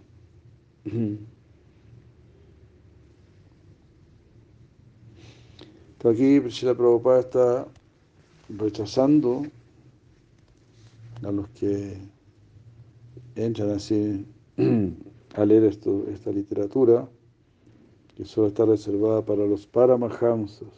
[6.10, 7.66] Aquí Srila Prabhupada está
[8.48, 9.42] rechazando
[11.22, 11.96] a los que
[13.36, 14.26] entran así
[15.34, 17.08] a leer esta literatura
[18.16, 20.68] que solo está reservada para los paramahamsas.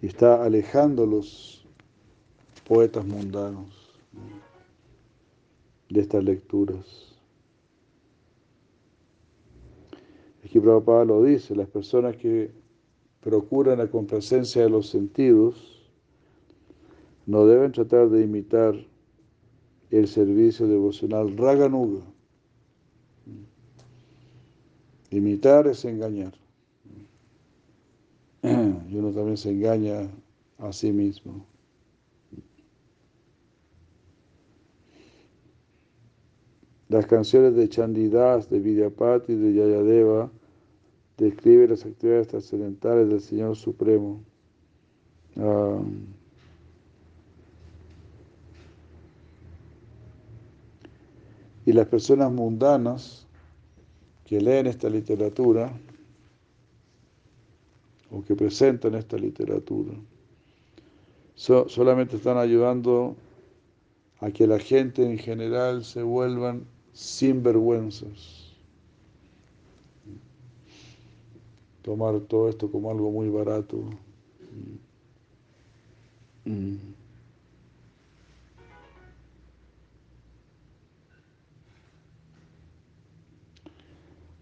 [0.00, 1.64] Y está alejando a los
[2.66, 3.92] poetas mundanos
[5.88, 7.11] de estas lecturas.
[10.52, 12.50] Aquí Prabhupada lo dice, las personas que
[13.22, 15.90] procuran la complacencia de los sentidos
[17.24, 18.74] no deben tratar de imitar
[19.88, 22.02] el servicio devocional Raganuga.
[25.08, 26.34] Imitar es engañar.
[28.42, 30.10] Y uno también se engaña
[30.58, 31.46] a sí mismo.
[36.90, 40.30] Las canciones de Chandidas, de Vidyapati, de Yayadeva
[41.16, 44.22] describen las actividades trascendentales del Señor Supremo.
[45.36, 45.80] Ah,
[51.64, 53.26] Y las personas mundanas
[54.24, 55.72] que leen esta literatura
[58.10, 59.94] o que presentan esta literatura
[61.34, 63.16] solamente están ayudando
[64.20, 68.41] a que la gente en general se vuelvan sinvergüenzas.
[71.82, 73.82] Tomar todo esto como algo muy barato.
[76.44, 76.76] Mm.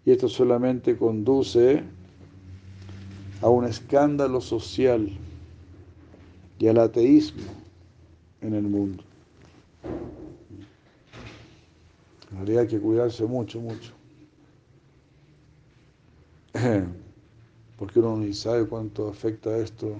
[0.05, 1.83] Y esto solamente conduce
[3.41, 5.09] a un escándalo social
[6.59, 7.43] y al ateísmo
[8.41, 9.03] en el mundo.
[12.31, 13.93] En realidad hay que cuidarse mucho, mucho.
[17.91, 19.97] Porque uno ni sabe cuánto afecta esto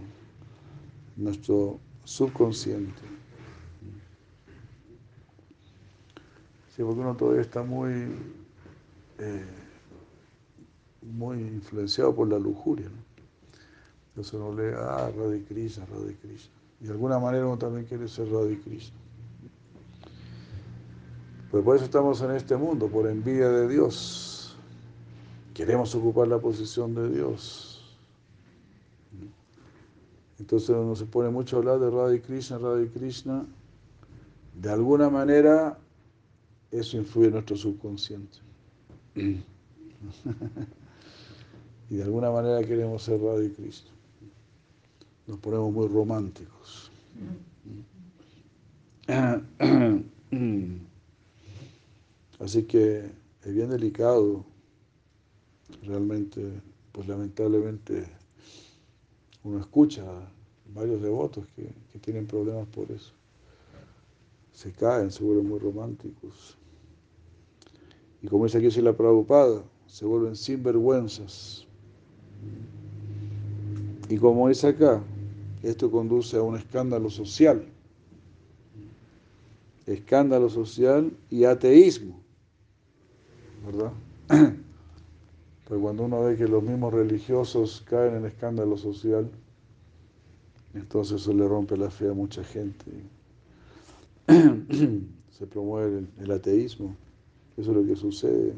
[1.18, 3.02] nuestro subconsciente.
[6.74, 7.92] Sí, porque uno todavía está muy
[9.20, 9.46] eh,
[11.02, 12.88] muy influenciado por la lujuria.
[14.12, 16.54] Entonces uno lee, ah, Radha Krishna, Radha Krishna.
[16.80, 18.98] Y de alguna manera uno también quiere ser Radha Krishna.
[21.52, 24.56] Pues por eso estamos en este mundo, por envidia de Dios.
[25.54, 27.71] Queremos ocupar la posición de Dios.
[30.42, 33.46] Entonces uno se pone mucho a hablar de Radha Krishna, Radha Krishna.
[34.56, 35.78] De alguna manera
[36.72, 38.40] eso influye en nuestro subconsciente.
[39.16, 39.44] y
[41.96, 43.92] de alguna manera queremos ser Radio Cristo.
[45.28, 46.92] Nos ponemos muy románticos.
[52.40, 53.12] Así que
[53.44, 54.44] es bien delicado,
[55.84, 56.52] realmente,
[56.94, 58.21] pues lamentablemente
[59.44, 60.04] uno escucha
[60.74, 63.14] varios devotos que, que tienen problemas por eso.
[64.54, 66.58] Se caen, se vuelven muy románticos.
[68.22, 71.66] Y como dice aquí la Prabhupada, se vuelven sinvergüenzas.
[74.10, 75.02] Y como dice acá,
[75.64, 77.66] esto conduce a un escándalo social.
[79.86, 82.20] Escándalo social y ateísmo.
[83.66, 83.94] ¿Verdad?
[85.72, 89.32] Pero cuando uno ve que los mismos religiosos caen en escándalo social,
[90.74, 92.92] entonces eso le rompe la fe a mucha gente.
[95.32, 96.94] Se promueve el ateísmo.
[97.56, 98.54] Eso es lo que sucede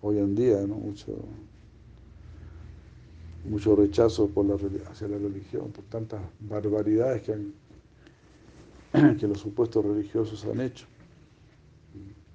[0.00, 0.76] hoy en día, ¿no?
[0.76, 1.18] Mucho,
[3.50, 4.54] mucho rechazo por la,
[4.92, 7.52] hacia la religión, por tantas barbaridades que, han,
[9.18, 10.86] que los supuestos religiosos han hecho.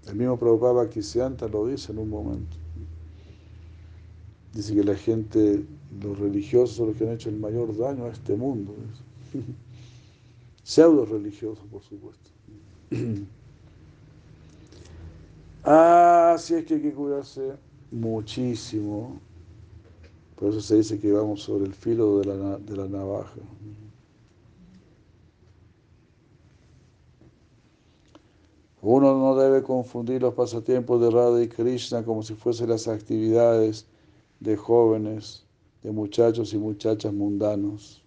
[0.09, 2.57] El mismo Prabhupada Kisianta lo dice en un momento.
[4.53, 5.63] Dice que la gente,
[6.01, 8.73] los religiosos son los que han hecho el mayor daño a este mundo.
[10.63, 12.29] Pseudo religiosos, por supuesto.
[15.63, 17.53] Así es que hay que cuidarse
[17.91, 19.19] muchísimo.
[20.35, 23.35] Por eso se dice que vamos sobre el filo de la, de la navaja.
[28.81, 33.85] Uno no debe confundir los pasatiempos de Radha y Krishna como si fuesen las actividades
[34.39, 35.45] de jóvenes,
[35.83, 38.01] de muchachos y muchachas mundanos.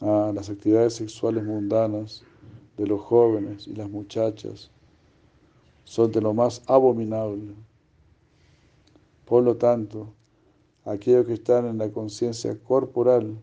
[0.00, 2.22] Ah, las actividades sexuales mundanas
[2.78, 4.70] de los jóvenes y las muchachas
[5.84, 7.52] son de lo más abominable.
[9.26, 10.08] Por lo tanto,
[10.86, 13.36] aquellos que están en la conciencia corporal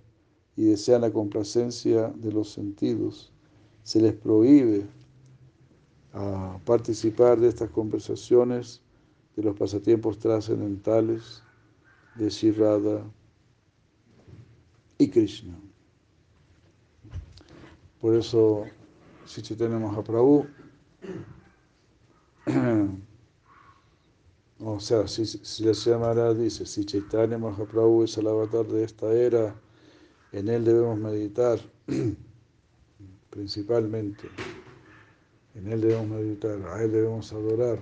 [0.56, 3.32] y desean la complacencia de los sentidos,
[3.84, 4.88] se les prohíbe
[6.14, 8.82] a participar de estas conversaciones
[9.36, 11.42] de los pasatiempos trascendentales
[12.16, 13.04] de Shirada
[15.00, 15.60] y Krishna.
[18.00, 18.66] Por eso,
[19.26, 20.46] si Chaitanya Mahaprabhu,
[24.60, 29.12] o sea, si, si la Maharaj dice, si Chaitanya Mahaprabhu es el avatar de esta
[29.12, 29.56] era,
[30.32, 31.60] en él debemos meditar
[33.32, 34.30] principalmente.
[35.56, 37.80] En Él debemos meditar, a Él debemos adorar.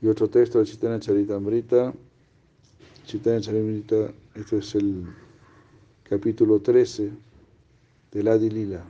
[0.00, 1.94] Y otro texto de Chaitanya Charitamrita.
[3.06, 5.06] Chaitanya Charitamrita, este es el
[6.02, 7.10] capítulo 13
[8.12, 8.84] de la Lila.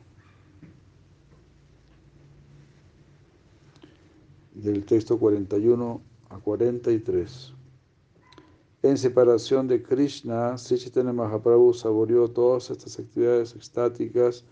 [4.63, 6.01] del texto 41
[6.31, 7.55] a 43.
[8.83, 14.45] En separación de Krishna, Sri Mahaprabhu saboreó todas estas actividades extáticas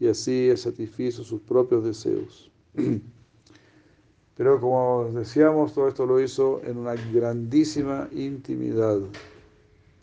[0.00, 2.50] y así satisfizo sus propios deseos.
[4.36, 8.98] Pero como decíamos, todo esto lo hizo en una grandísima intimidad.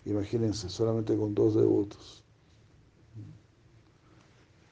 [0.06, 2.24] Imagínense, solamente con dos devotos.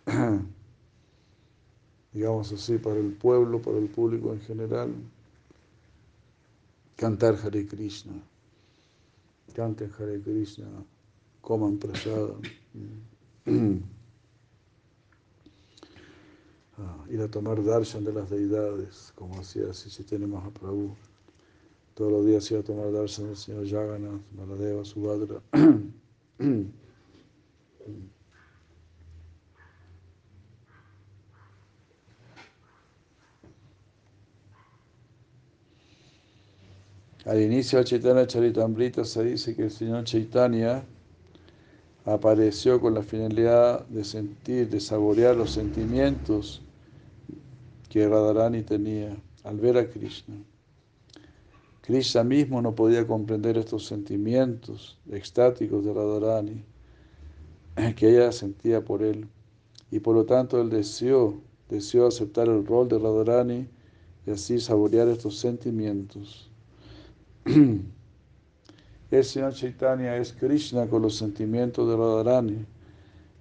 [2.13, 4.93] digamos así, para el pueblo, para el público en general,
[6.95, 8.13] cantar Hare Krishna.
[9.53, 10.67] Canten Hare Krishna,
[11.41, 12.35] coman prasada.
[16.81, 20.95] Ah, ir a tomar darshan de las deidades, como hacía Sisitene Mahaprabhu.
[21.93, 25.41] Todos los días iba a tomar darshan del señor Jagannath, Maladeva, Subhadra.
[37.29, 40.83] Al inicio de Chaitanya Charitamrita se dice que el señor Chaitanya
[42.03, 46.63] apareció con la finalidad de sentir, de saborear los sentimientos
[47.87, 50.37] que Radharani tenía al ver a Krishna.
[51.81, 56.63] Krishna mismo no podía comprender estos sentimientos extáticos de Radharani
[57.95, 59.27] que ella sentía por él
[59.91, 63.67] y por lo tanto él deseó, deseó aceptar el rol de Radharani
[64.25, 66.48] y así saborear estos sentimientos.
[69.09, 72.63] El Señor Chaitanya es Krishna con los sentimientos de Radharani.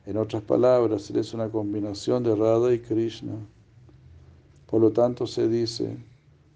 [0.07, 3.35] En otras palabras, Él es una combinación de Radha y Krishna.
[4.67, 5.99] Por lo tanto, se dice,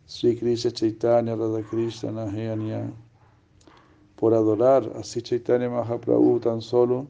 [0.06, 2.90] Sri Krishna Chaitanya Radha Krishna Nahayanya.
[4.16, 7.06] Por adorar a Sri Chaitanya Mahaprabhu tan solo,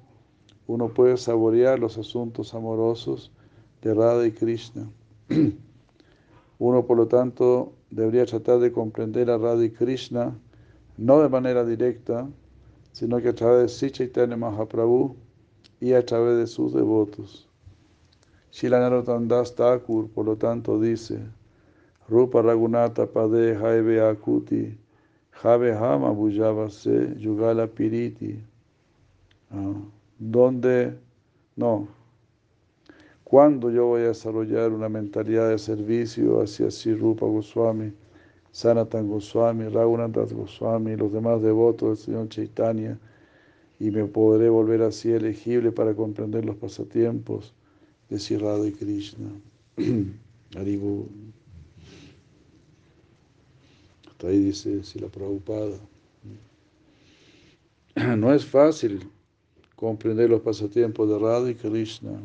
[0.67, 3.31] uno puede saborear los asuntos amorosos
[3.81, 4.91] de Radha y Krishna.
[6.59, 10.35] Uno, por lo tanto, debería tratar de comprender a Radha Krishna
[10.97, 12.29] no de manera directa,
[12.93, 15.17] sino que a través de Sri Mahaprabhu
[15.81, 17.49] y a través de sus devotos.
[18.51, 18.91] Shila
[19.27, 21.21] Das Thakur, por lo tanto, dice,
[22.09, 24.77] Rupa Ragunata Pade Jaive Akuti,
[25.43, 26.15] Jave Hama
[26.71, 28.43] se Yugala Piriti.
[29.51, 29.75] Ah,
[30.19, 30.99] ¿Dónde?
[31.57, 31.89] No.
[33.33, 37.91] ¿Cuándo yo voy a desarrollar una mentalidad de servicio hacia Sri Rupa Goswami,
[38.51, 42.99] Sanatan Goswami, Raghunath Goswami, los demás devotos del Señor Chaitanya,
[43.81, 47.55] y me podré volver así elegible para comprender los pasatiempos
[48.11, 49.31] de Sri Radha y Krishna?
[50.55, 51.09] Haribu.
[54.11, 55.79] Hasta ahí dice si la Prabhupada.
[58.19, 59.09] No es fácil
[59.75, 62.21] comprender los pasatiempos de Radha y Krishna.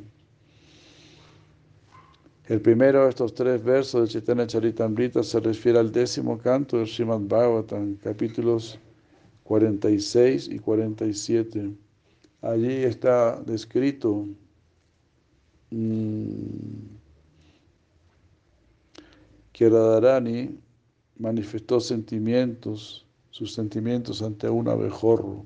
[2.47, 6.85] El primero de estos tres versos de Chaitanya Charitamrita se refiere al décimo canto de
[6.85, 8.79] Srimad Bhagavatam, capítulos
[9.43, 11.73] 46 y 47.
[12.41, 14.27] Allí está descrito
[15.71, 16.87] mmm,
[19.51, 20.57] que Radharani
[21.17, 25.43] manifestó sentimientos, sus sentimientos ante un abejorro.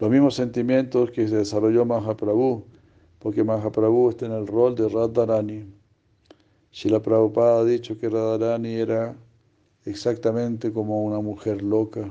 [0.00, 2.64] Los mismos sentimientos que se desarrolló Mahaprabhu,
[3.18, 5.66] porque Mahaprabhu está en el rol de Radharani.
[6.72, 9.14] Shila Prabhupada ha dicho que Radharani era
[9.84, 12.10] exactamente como una mujer loca.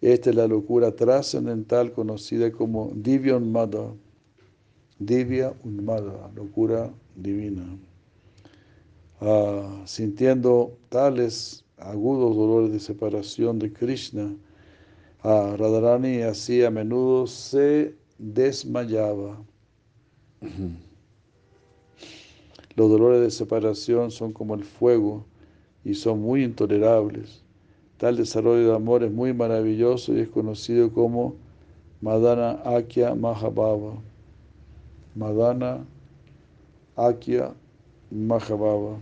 [0.00, 3.92] Esta es la locura trascendental conocida como Divyan Mada,
[4.98, 7.78] Divya Unmada, locura divina.
[9.20, 14.34] Ah, sintiendo tales agudos dolores de separación de Krishna,
[15.22, 19.36] a Radharani así a menudo se desmayaba.
[22.76, 25.26] Los dolores de separación son como el fuego
[25.84, 27.42] y son muy intolerables.
[27.98, 31.34] Tal desarrollo de amor es muy maravilloso y es conocido como
[32.00, 34.00] Madana Akya Mahabhava.
[35.14, 35.84] Madana
[36.96, 37.52] Akya
[38.10, 38.96] Mahabhava.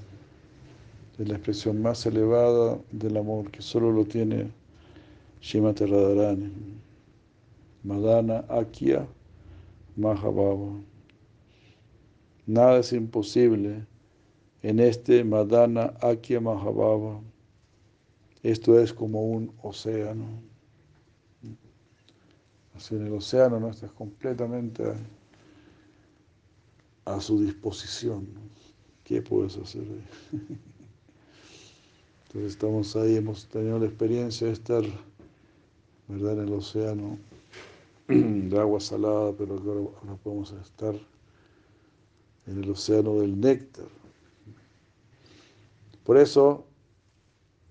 [1.17, 4.58] Es la expresión más elevada del amor que solo lo tiene
[5.41, 6.79] Shimati Radharani.
[7.85, 9.07] Madana Akya
[9.97, 10.81] Mahabhava.
[12.47, 13.87] Nada es imposible
[14.63, 17.21] en este Madana Akya Mahabhava.
[18.43, 20.43] Esto es como un océano.
[22.75, 24.85] Así en el océano no estás completamente
[27.05, 28.29] a, su disposición.
[29.03, 30.05] ¿Qué puedes hacer ahí?
[32.27, 34.85] Entonces estamos ahí, hemos tenido la experiencia de estar
[36.09, 36.33] ¿verdad?
[36.35, 37.19] en el océano
[38.09, 40.95] de agua salada, pero ahora podemos estar
[42.47, 43.87] en el océano del néctar.
[46.05, 46.65] Por eso,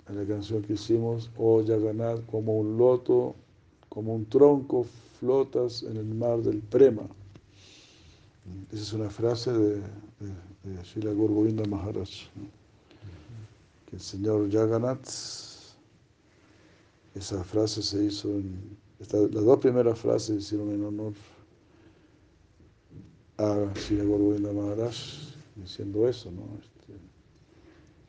[0.08, 3.36] en la canción que hicimos, oh Yaganat, como un loto,
[3.90, 4.86] como un tronco,
[5.20, 7.08] flotas en el mar del Prema.
[8.72, 12.10] Esa es una frase de, de, de Maharaj,
[13.90, 15.06] que el señor Jagannath,
[17.18, 21.14] esa frase se hizo en, las dos primeras frases se hicieron en honor
[23.38, 24.96] a Srila Gurgovinda Maharaj,
[25.56, 26.42] diciendo eso, ¿no?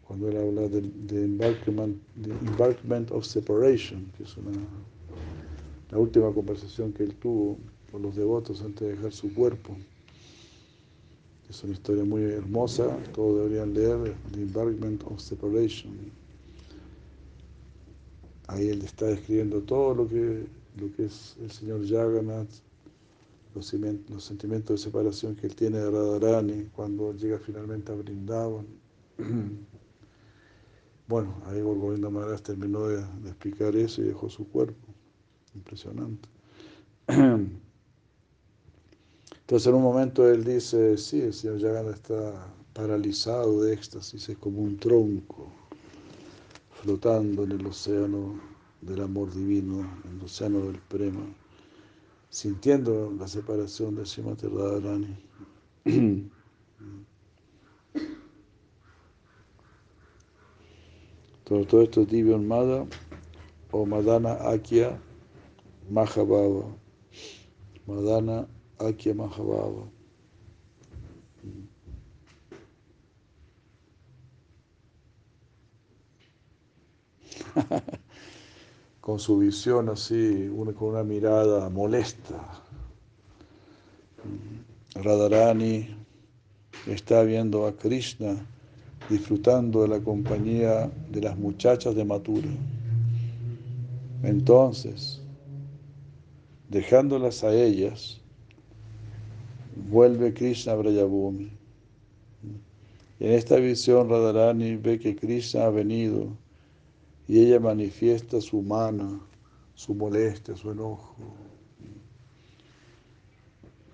[0.09, 4.53] cuando él habla de, de, embarkment, of separation, que es una,
[5.91, 7.59] la última conversación que él tuvo
[7.93, 9.77] con los devotos antes de dejar su cuerpo.
[11.51, 15.93] Es una historia muy hermosa, todos deberían leer The Embarkment of Separation.
[18.49, 20.47] Ahí él está describiendo todo lo que,
[20.79, 22.49] lo que es el señor Jagannath,
[23.55, 28.67] los, sentimientos de separación que él tiene de Radharani cuando llega finalmente a Brindavan.
[31.09, 34.87] Bueno, ahí Gorgovinda Maharaj terminó de, explicar eso y dejó su cuerpo.
[35.55, 36.29] Impresionante.
[39.41, 44.37] Entonces en un momento él dice, sí, el señor Yagana está paralizado de éxtasis, es
[44.37, 45.51] como un tronco
[46.83, 48.41] flotando en el océano
[48.81, 51.27] del amor divino, en el océano del prema,
[52.31, 55.17] sintiendo la separación de Srimati Radharani.
[61.45, 62.87] Todo, esto es Divya Mada
[63.71, 65.01] o Madana Akya
[65.91, 66.77] Mahabhava.
[67.87, 68.47] Madana
[68.79, 69.89] Akya Mahabhava.
[79.01, 82.63] con su visión así, con una mirada molesta.
[84.95, 85.89] Radharani
[86.87, 88.37] está viendo a Krishna
[89.09, 92.51] disfrutando de la compañía de las muchachas de Matura.
[94.23, 95.23] Entonces,
[96.69, 98.21] dejándolas a ellas,
[99.89, 101.51] vuelve Krishna a Brayabhumi.
[103.21, 106.37] En esta visión Radharani ve que Krishna ha venido
[107.29, 109.21] y ella manifiesta su mana,
[109.75, 111.15] su molestia, su enojo.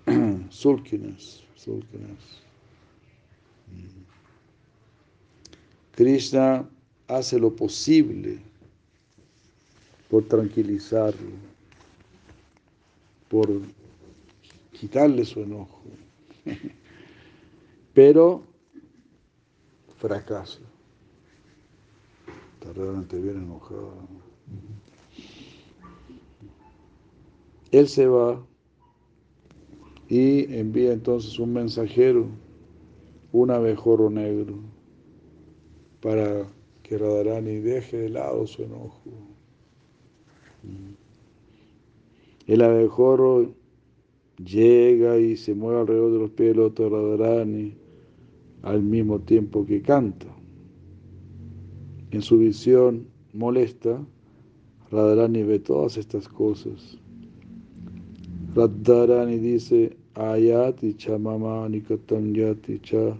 [0.49, 2.45] Sulkines, sulkines.
[5.91, 6.67] Krishna
[7.07, 8.39] hace lo posible
[10.09, 11.31] por tranquilizarlo,
[13.27, 13.49] por
[14.71, 15.81] quitarle su enojo.
[17.93, 18.43] Pero
[19.97, 20.59] fracasa.
[22.73, 23.93] Realmente bien enojado.
[27.71, 28.41] Él se va
[30.07, 32.27] y envía entonces un mensajero,
[33.31, 34.55] un abejorro negro,
[36.01, 36.47] para
[36.83, 39.01] que Radharani deje de lado su enojo.
[42.47, 43.51] El abejorro
[44.37, 47.75] llega y se mueve alrededor de los pies del otro Radharani
[48.61, 50.34] al mismo tiempo que canta.
[52.15, 54.01] En su visión molesta,
[54.89, 56.97] Radharani ve todas estas cosas.
[58.55, 63.19] Radharani dice, Ayati cha mama nikatam yati cha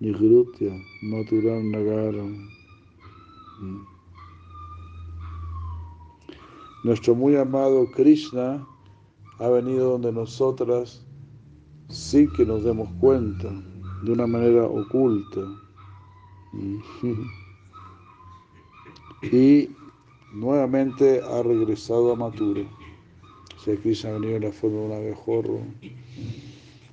[0.00, 0.70] nigrutya
[1.02, 2.48] maturam nagaram.
[6.84, 8.64] Nuestro muy amado Krishna
[9.40, 11.04] ha venido donde nosotras
[11.88, 13.50] sin que nos demos cuenta,
[14.04, 15.40] de una manera oculta.
[19.22, 19.70] Y
[20.32, 22.62] nuevamente ha regresado a Matura.
[23.56, 25.60] O sea, Krishna ha venido en la forma de un abejorro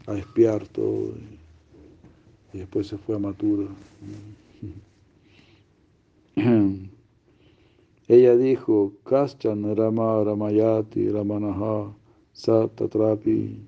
[0.07, 1.13] a espiar todo.
[2.53, 3.67] Y después se fue a Matura.
[8.07, 11.91] Ella dijo, Kaschan Rama Ramayati Ramanaha
[12.34, 13.59] Satatrapi.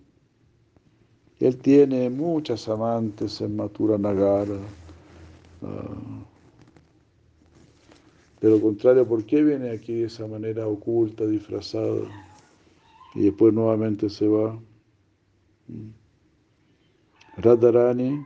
[1.40, 4.58] Él tiene muchas amantes en Matura Nagara.
[5.62, 6.37] Uh,
[8.42, 12.08] de lo contrario, ¿por qué viene aquí de esa manera oculta, disfrazada?
[13.16, 14.60] Y después nuevamente se va.
[17.38, 18.26] Radharani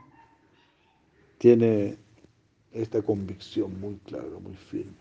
[1.38, 1.96] tiene
[2.72, 4.92] esta convicción muy clara, muy firme.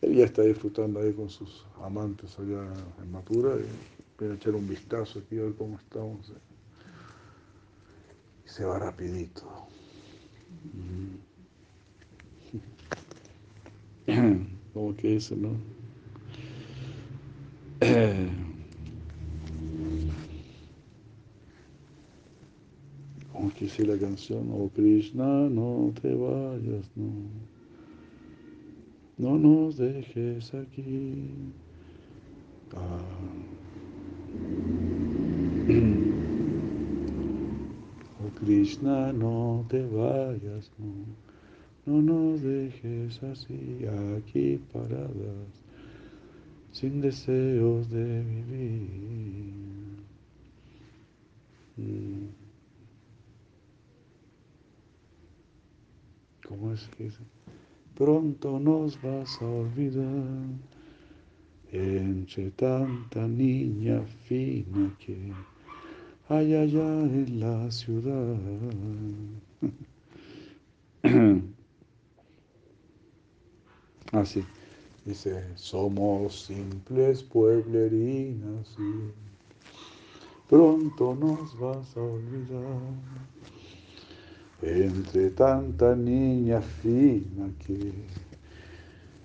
[0.00, 4.54] Él ya está disfrutando ahí con sus amantes allá en Matura y viene a echar
[4.54, 6.32] un vistazo aquí a ver cómo estamos.
[8.44, 9.46] Y se va rapidito.
[14.74, 15.50] Como que eso, ¿no?
[23.32, 27.12] Como que dice la canción, oh Krishna, no te vayas, no.
[29.18, 31.30] No nos dejes aquí.
[32.74, 33.00] Ah.
[38.24, 41.31] Oh Krishna, no te vayas, no.
[41.84, 43.84] No nos dejes así
[44.16, 45.50] aquí paradas,
[46.70, 49.52] sin deseos de vivir.
[56.46, 57.10] ¿Cómo es que?
[57.96, 60.46] Pronto nos vas a olvidar
[61.72, 65.32] entre tanta niña fina que
[66.28, 68.38] hay allá en la ciudad.
[74.12, 74.44] Así.
[75.04, 79.10] Dice, somos simples pueblerinas y
[80.48, 82.62] pronto nos vas a olvidar.
[84.62, 87.92] Entre tanta niña fina que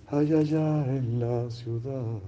[0.08, 2.20] hay allá en la ciudad.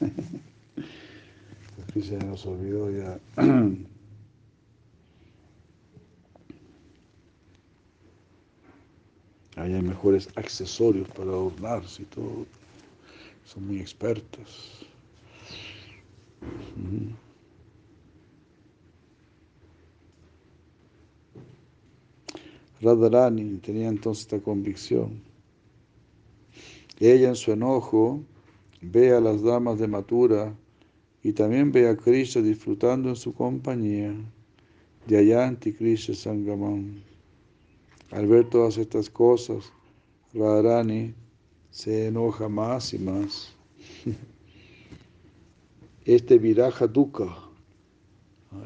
[1.88, 3.18] Aquí se nos olvidó ya.
[9.56, 12.46] Ahí hay mejores accesorios para adornarse y todo.
[13.44, 14.86] Son muy expertos.
[22.80, 25.22] Radharani tenía entonces esta convicción.
[26.98, 28.22] Ella en su enojo
[28.80, 30.54] ve a las damas de Matura
[31.22, 34.14] y también ve a Krishna disfrutando en su compañía.
[35.06, 37.13] de Ayanti Krishna Sangamam.
[38.10, 39.72] Al ver todas estas cosas,
[40.32, 41.14] Radharani
[41.70, 43.54] se enoja más y más.
[46.06, 47.34] Este viraja dukkha,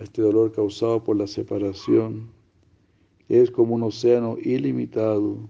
[0.03, 2.33] este dolor causado por la separación,
[3.29, 5.49] es como un océano ilimitado.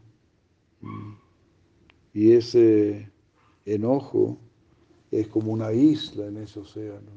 [2.12, 3.10] Y ese
[3.64, 4.36] enojo
[5.10, 7.10] es como una isla en ese océano.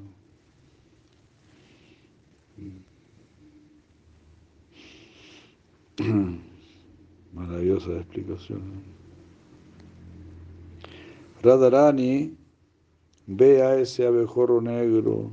[7.33, 8.61] Maravillosa explicación.
[11.41, 12.35] Radharani
[13.27, 15.31] ve a ese abejorro negro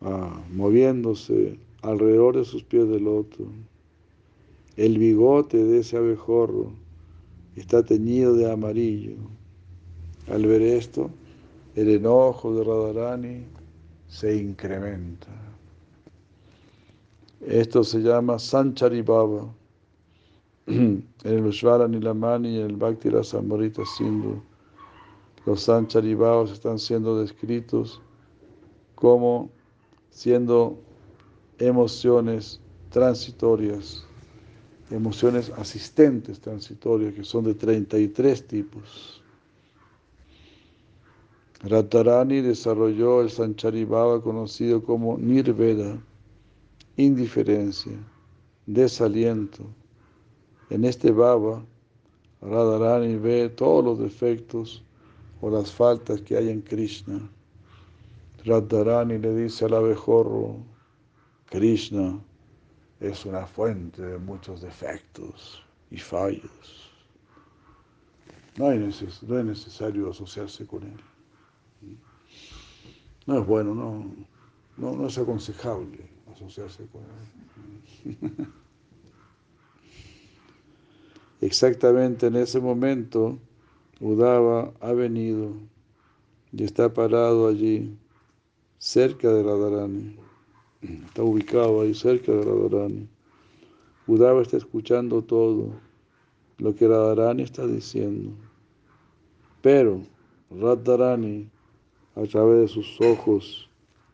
[0.00, 3.46] ah, moviéndose alrededor de sus pies del loto.
[4.76, 6.72] El bigote de ese abejorro
[7.56, 9.16] está teñido de amarillo.
[10.28, 11.10] Al ver esto,
[11.74, 13.44] el enojo de Radharani
[14.08, 15.28] se incrementa.
[17.46, 19.42] Esto se llama Sanchari Baba.
[19.42, 19.57] En
[21.24, 24.42] el Ushvara Nilamani en el Bhakti Rasamrita Sindhu,
[25.46, 28.02] los Sanchari Babas están siendo descritos
[28.94, 29.50] como
[30.10, 30.78] siendo
[31.58, 32.60] emociones
[32.90, 34.04] transitorias,
[34.90, 39.22] emociones asistentes transitorias, que son de 33 tipos.
[41.62, 45.98] Radharani desarrolló el Sanchari Baba conocido como Nirveda,
[46.98, 47.94] indiferencia,
[48.66, 49.64] desaliento.
[50.70, 51.64] En este Baba,
[52.42, 54.84] Radharani ve todos los defectos
[55.40, 57.20] o las faltas que hay en Krishna.
[58.44, 60.56] Radharani le dice al abejorro,
[61.46, 62.20] Krishna
[63.00, 66.92] es una fuente de muchos defectos y fallos.
[68.58, 71.00] No, no es necesario asociarse con él.
[73.24, 74.04] No es bueno, no,
[74.76, 78.48] no, no es aconsejable asociarse con él.
[81.40, 83.38] Exactamente en ese momento,
[84.00, 85.52] Udava ha venido
[86.52, 87.96] y está parado allí,
[88.78, 90.16] cerca de Radharani.
[90.82, 93.08] Está ubicado ahí, cerca de Radharani.
[94.08, 95.70] Udava está escuchando todo
[96.58, 98.32] lo que Radharani está diciendo.
[99.62, 100.02] Pero
[100.50, 101.48] Radharani,
[102.16, 103.70] a través de sus ojos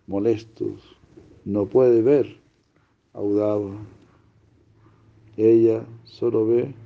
[0.07, 0.95] molestos,
[1.47, 2.37] no puede ver
[3.15, 3.79] a Udava.
[5.39, 6.84] Ella solo ve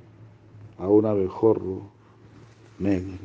[0.79, 1.91] a un abejorro
[2.79, 3.17] negro.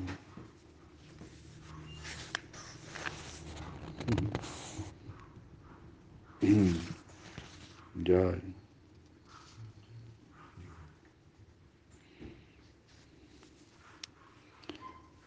[8.05, 8.39] Ya.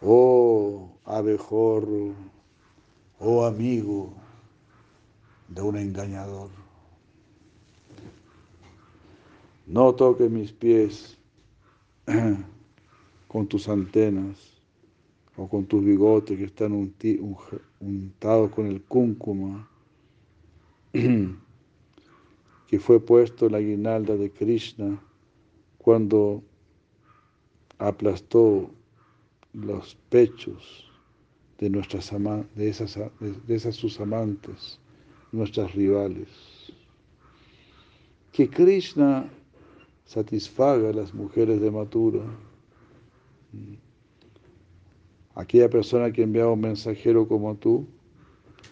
[0.01, 2.13] Oh abejorro,
[3.19, 4.13] oh amigo
[5.47, 6.49] de un engañador.
[9.65, 11.17] No toques mis pies
[13.27, 14.61] con tus antenas
[15.35, 16.71] o con tus bigotes que están
[17.79, 19.69] untados con el cúncuma
[22.67, 25.01] que fue puesto en la guinalda de Krishna
[25.77, 26.43] cuando
[27.77, 28.71] aplastó
[29.53, 30.91] los pechos
[31.59, 32.11] de nuestras
[32.55, 34.79] de esas, de esas sus amantes,
[35.31, 36.27] nuestras rivales.
[38.31, 39.29] Que Krishna
[40.07, 42.23] satisfaga a las mujeres de Matura.
[45.35, 47.85] Aquella persona que envía un mensajero como tú,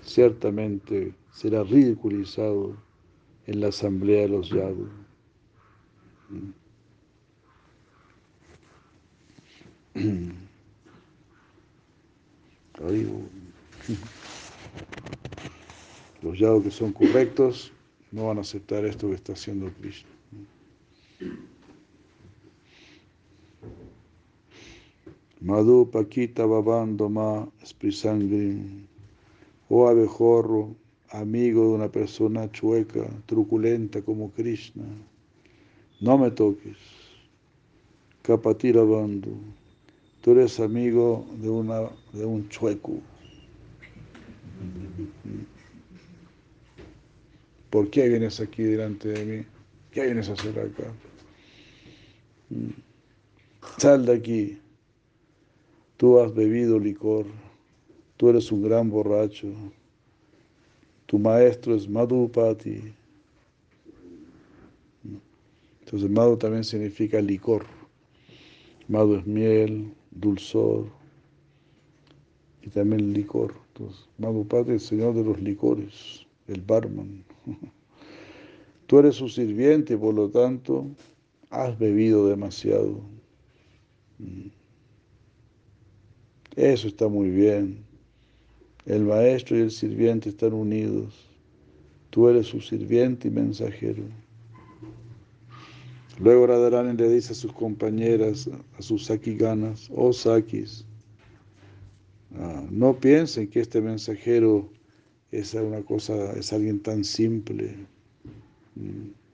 [0.03, 2.75] ciertamente será ridiculizado
[3.45, 4.89] en la asamblea de los Yadu.
[16.21, 17.71] Los Yadu que son correctos
[18.11, 20.14] no van a aceptar esto que está haciendo Krishna.
[25.41, 28.87] Madhu Paquita Babando Ma Sprisangri,
[29.69, 30.75] oh abejorro,
[31.11, 34.85] amigo de una persona chueca, truculenta como Krishna,
[36.01, 36.77] no me toques.
[38.23, 39.37] Kapatira Bandhu,
[40.21, 42.99] tú eres amigo de, una, de un chueco.
[47.69, 49.45] ¿Por qué vienes aquí delante de mí?
[49.91, 50.91] ¿Qué vienes a hacer acá?
[53.77, 54.59] Sal de aquí.
[55.97, 57.25] Tú has bebido licor.
[58.17, 59.47] Tú eres un gran borracho.
[61.05, 62.93] Tu maestro es Madhupati.
[65.85, 67.65] Entonces, Madhu también significa licor.
[68.87, 70.87] Madhu es miel, dulzor
[72.63, 73.53] y también licor.
[73.67, 77.23] Entonces, Madhupati es el señor de los licores, el barman.
[78.87, 80.87] Tú eres su sirviente, por lo tanto,
[81.49, 83.01] has bebido demasiado.
[84.19, 84.47] Mm.
[86.55, 87.83] Eso está muy bien.
[88.85, 91.27] El maestro y el sirviente están unidos.
[92.11, 94.03] Tú eres su sirviente y mensajero.
[96.19, 100.85] Luego Radharani le dice a sus compañeras, a sus sakiganas, oh sakis,
[102.39, 104.69] ah, no piensen que este mensajero
[105.31, 107.75] es una cosa, es alguien tan simple
[108.75, 109.24] Mm.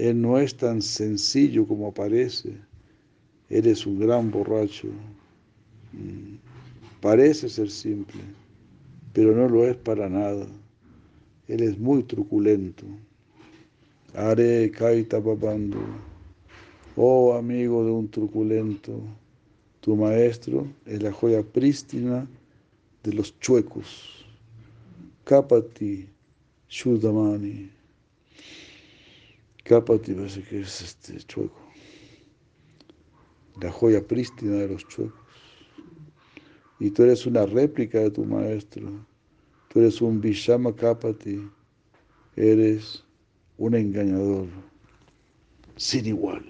[0.00, 2.54] Él no es tan sencillo como parece.
[3.50, 4.88] Él es un gran borracho.
[7.02, 8.22] Parece ser simple,
[9.12, 10.46] pero no lo es para nada.
[11.48, 12.86] Él es muy truculento.
[14.14, 15.78] Are Kaita Babando.
[16.96, 19.02] Oh amigo de un truculento,
[19.82, 22.26] tu maestro es la joya prístina
[23.02, 24.24] de los chuecos.
[25.24, 26.08] Kapati
[26.70, 27.79] Shudamani.
[29.70, 31.60] Kapati parece que es este chueco.
[33.62, 35.20] La joya prístina de los chuecos.
[36.80, 39.06] Y tú eres una réplica de tu maestro.
[39.68, 41.48] Tú eres un Vishama Kapati.
[42.34, 43.04] Eres
[43.58, 44.48] un engañador
[45.76, 46.44] sin igual.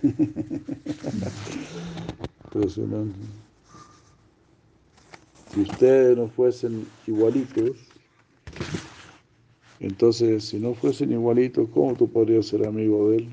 [2.44, 3.18] Impresionante.
[5.52, 7.95] Si ustedes no fuesen igualitos,
[9.80, 13.28] entonces si no fuesen igualitos, ¿cómo tú podrías ser amigo de él?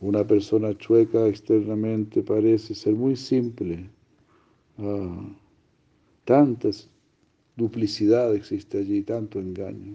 [0.00, 3.90] Una persona chueca externamente parece ser muy simple.
[4.78, 5.28] Ah,
[6.24, 6.88] tantas
[7.60, 9.94] duplicidad existe allí, tanto engaño.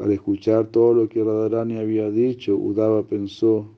[0.00, 3.68] Al escuchar todo lo que Radharani había dicho, Udava pensó,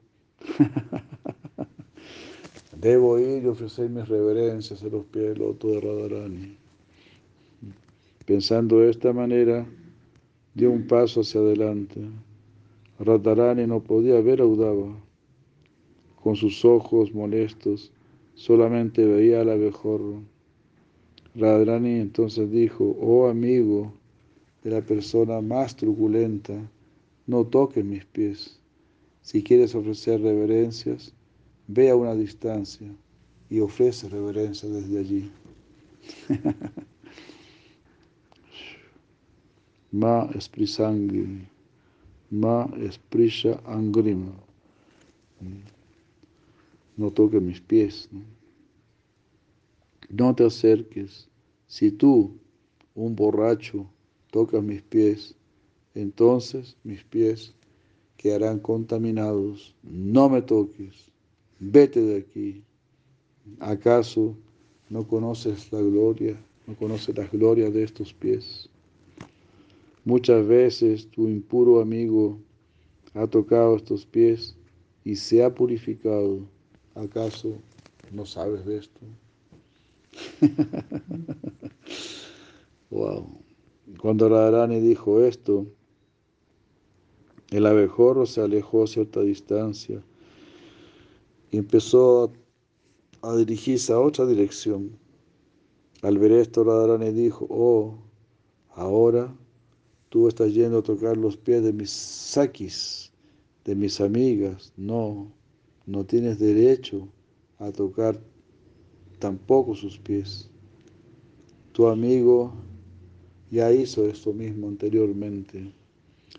[2.77, 6.60] debo ir y ofrecer mis reverencias a los pies del loto de Radharani.
[8.31, 9.67] Pensando de esta manera,
[10.55, 12.01] dio un paso hacia adelante.
[13.01, 14.97] Radharani no podía ver a Udava.
[16.23, 17.91] Con sus ojos molestos,
[18.35, 20.23] solamente veía al abejorro.
[21.35, 23.93] Radharani entonces dijo, oh amigo
[24.63, 26.71] de la persona más truculenta,
[27.27, 28.61] no toques mis pies.
[29.23, 31.13] Si quieres ofrecer reverencias,
[31.67, 32.95] ve a una distancia
[33.49, 35.31] y ofrece reverencias desde allí.
[39.93, 41.47] Ma esprisangi,
[42.31, 44.33] ma esprisha angrim.
[46.97, 48.09] No toques mis pies.
[48.13, 48.21] ¿no?
[50.11, 51.29] no te acerques.
[51.67, 52.37] Si tú,
[52.95, 53.87] un borracho,
[54.31, 55.35] tocas mis pies,
[55.95, 57.55] entonces mis pies
[58.17, 59.75] quedarán contaminados.
[59.83, 61.07] No me toques.
[61.59, 62.63] Vete de aquí.
[63.61, 64.37] ¿Acaso
[64.89, 66.37] no conoces la gloria?
[66.67, 68.69] ¿No conoces las glorias de estos pies?
[70.05, 72.39] Muchas veces tu impuro amigo
[73.15, 74.57] ha tocado estos pies
[75.05, 76.41] y se ha purificado.
[76.95, 77.59] ¿Acaso
[78.11, 79.01] no sabes de esto?
[82.91, 83.27] wow.
[84.01, 85.67] Cuando Radharani dijo esto,
[87.51, 90.03] el abejorro se alejó a cierta distancia
[91.51, 92.33] y empezó
[93.23, 94.97] a, dirigirse a otra dirección.
[96.03, 97.99] Al ver esto, Radharani dijo, oh,
[98.75, 99.35] ahora
[100.11, 103.13] tú estás yendo a tocar los pies de mis sakis,
[103.65, 104.73] de mis amigas.
[104.77, 105.33] No,
[105.87, 107.09] no tienes derecho
[107.59, 108.21] a tocar
[109.19, 110.51] tampoco sus pies.
[111.73, 112.53] Tu amigo
[113.51, 115.73] ya hizo esto mismo anteriormente.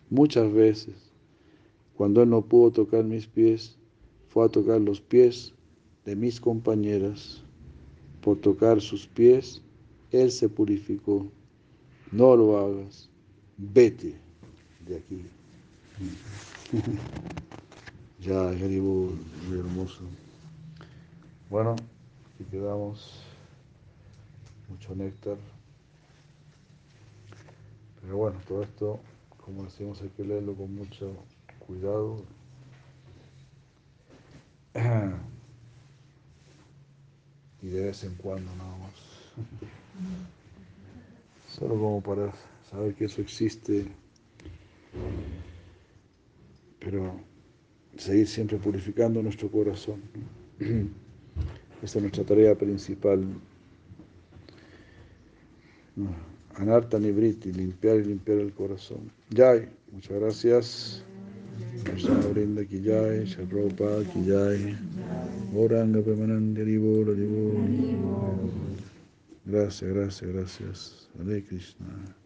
[0.09, 0.95] Muchas veces,
[1.95, 3.77] cuando él no pudo tocar mis pies,
[4.27, 5.53] fue a tocar los pies
[6.05, 7.41] de mis compañeras.
[8.21, 9.61] Por tocar sus pies,
[10.11, 11.31] él se purificó.
[12.11, 13.10] No lo hagas.
[13.63, 14.15] Vete
[14.87, 15.23] de aquí.
[18.19, 19.11] ya, Haribo,
[19.47, 20.01] muy hermoso.
[21.47, 21.75] Bueno,
[22.33, 23.21] aquí quedamos.
[24.67, 25.37] Mucho néctar.
[28.01, 28.99] Pero bueno, todo esto,
[29.45, 31.13] como decimos, hay que leerlo con mucho
[31.59, 32.23] cuidado.
[37.61, 38.95] Y de vez en cuando nada más.
[41.55, 42.33] Solo como para
[42.71, 43.85] saber que eso existe.
[46.79, 47.19] Pero
[47.97, 50.01] seguir siempre purificando nuestro corazón.
[51.83, 53.23] Esta es nuestra tarea principal.
[56.55, 59.11] Anarta Nibriti, limpiar y limpiar el corazón.
[59.35, 61.03] Jai, muchas gracias.
[62.33, 64.75] Brinda ki jai, Sharropa ki jai,
[65.55, 68.51] Oranga Pemanandi Haribol, Haribol.
[69.45, 71.09] Gracias, gracias, gracias.
[71.19, 72.20] Hare Krishna.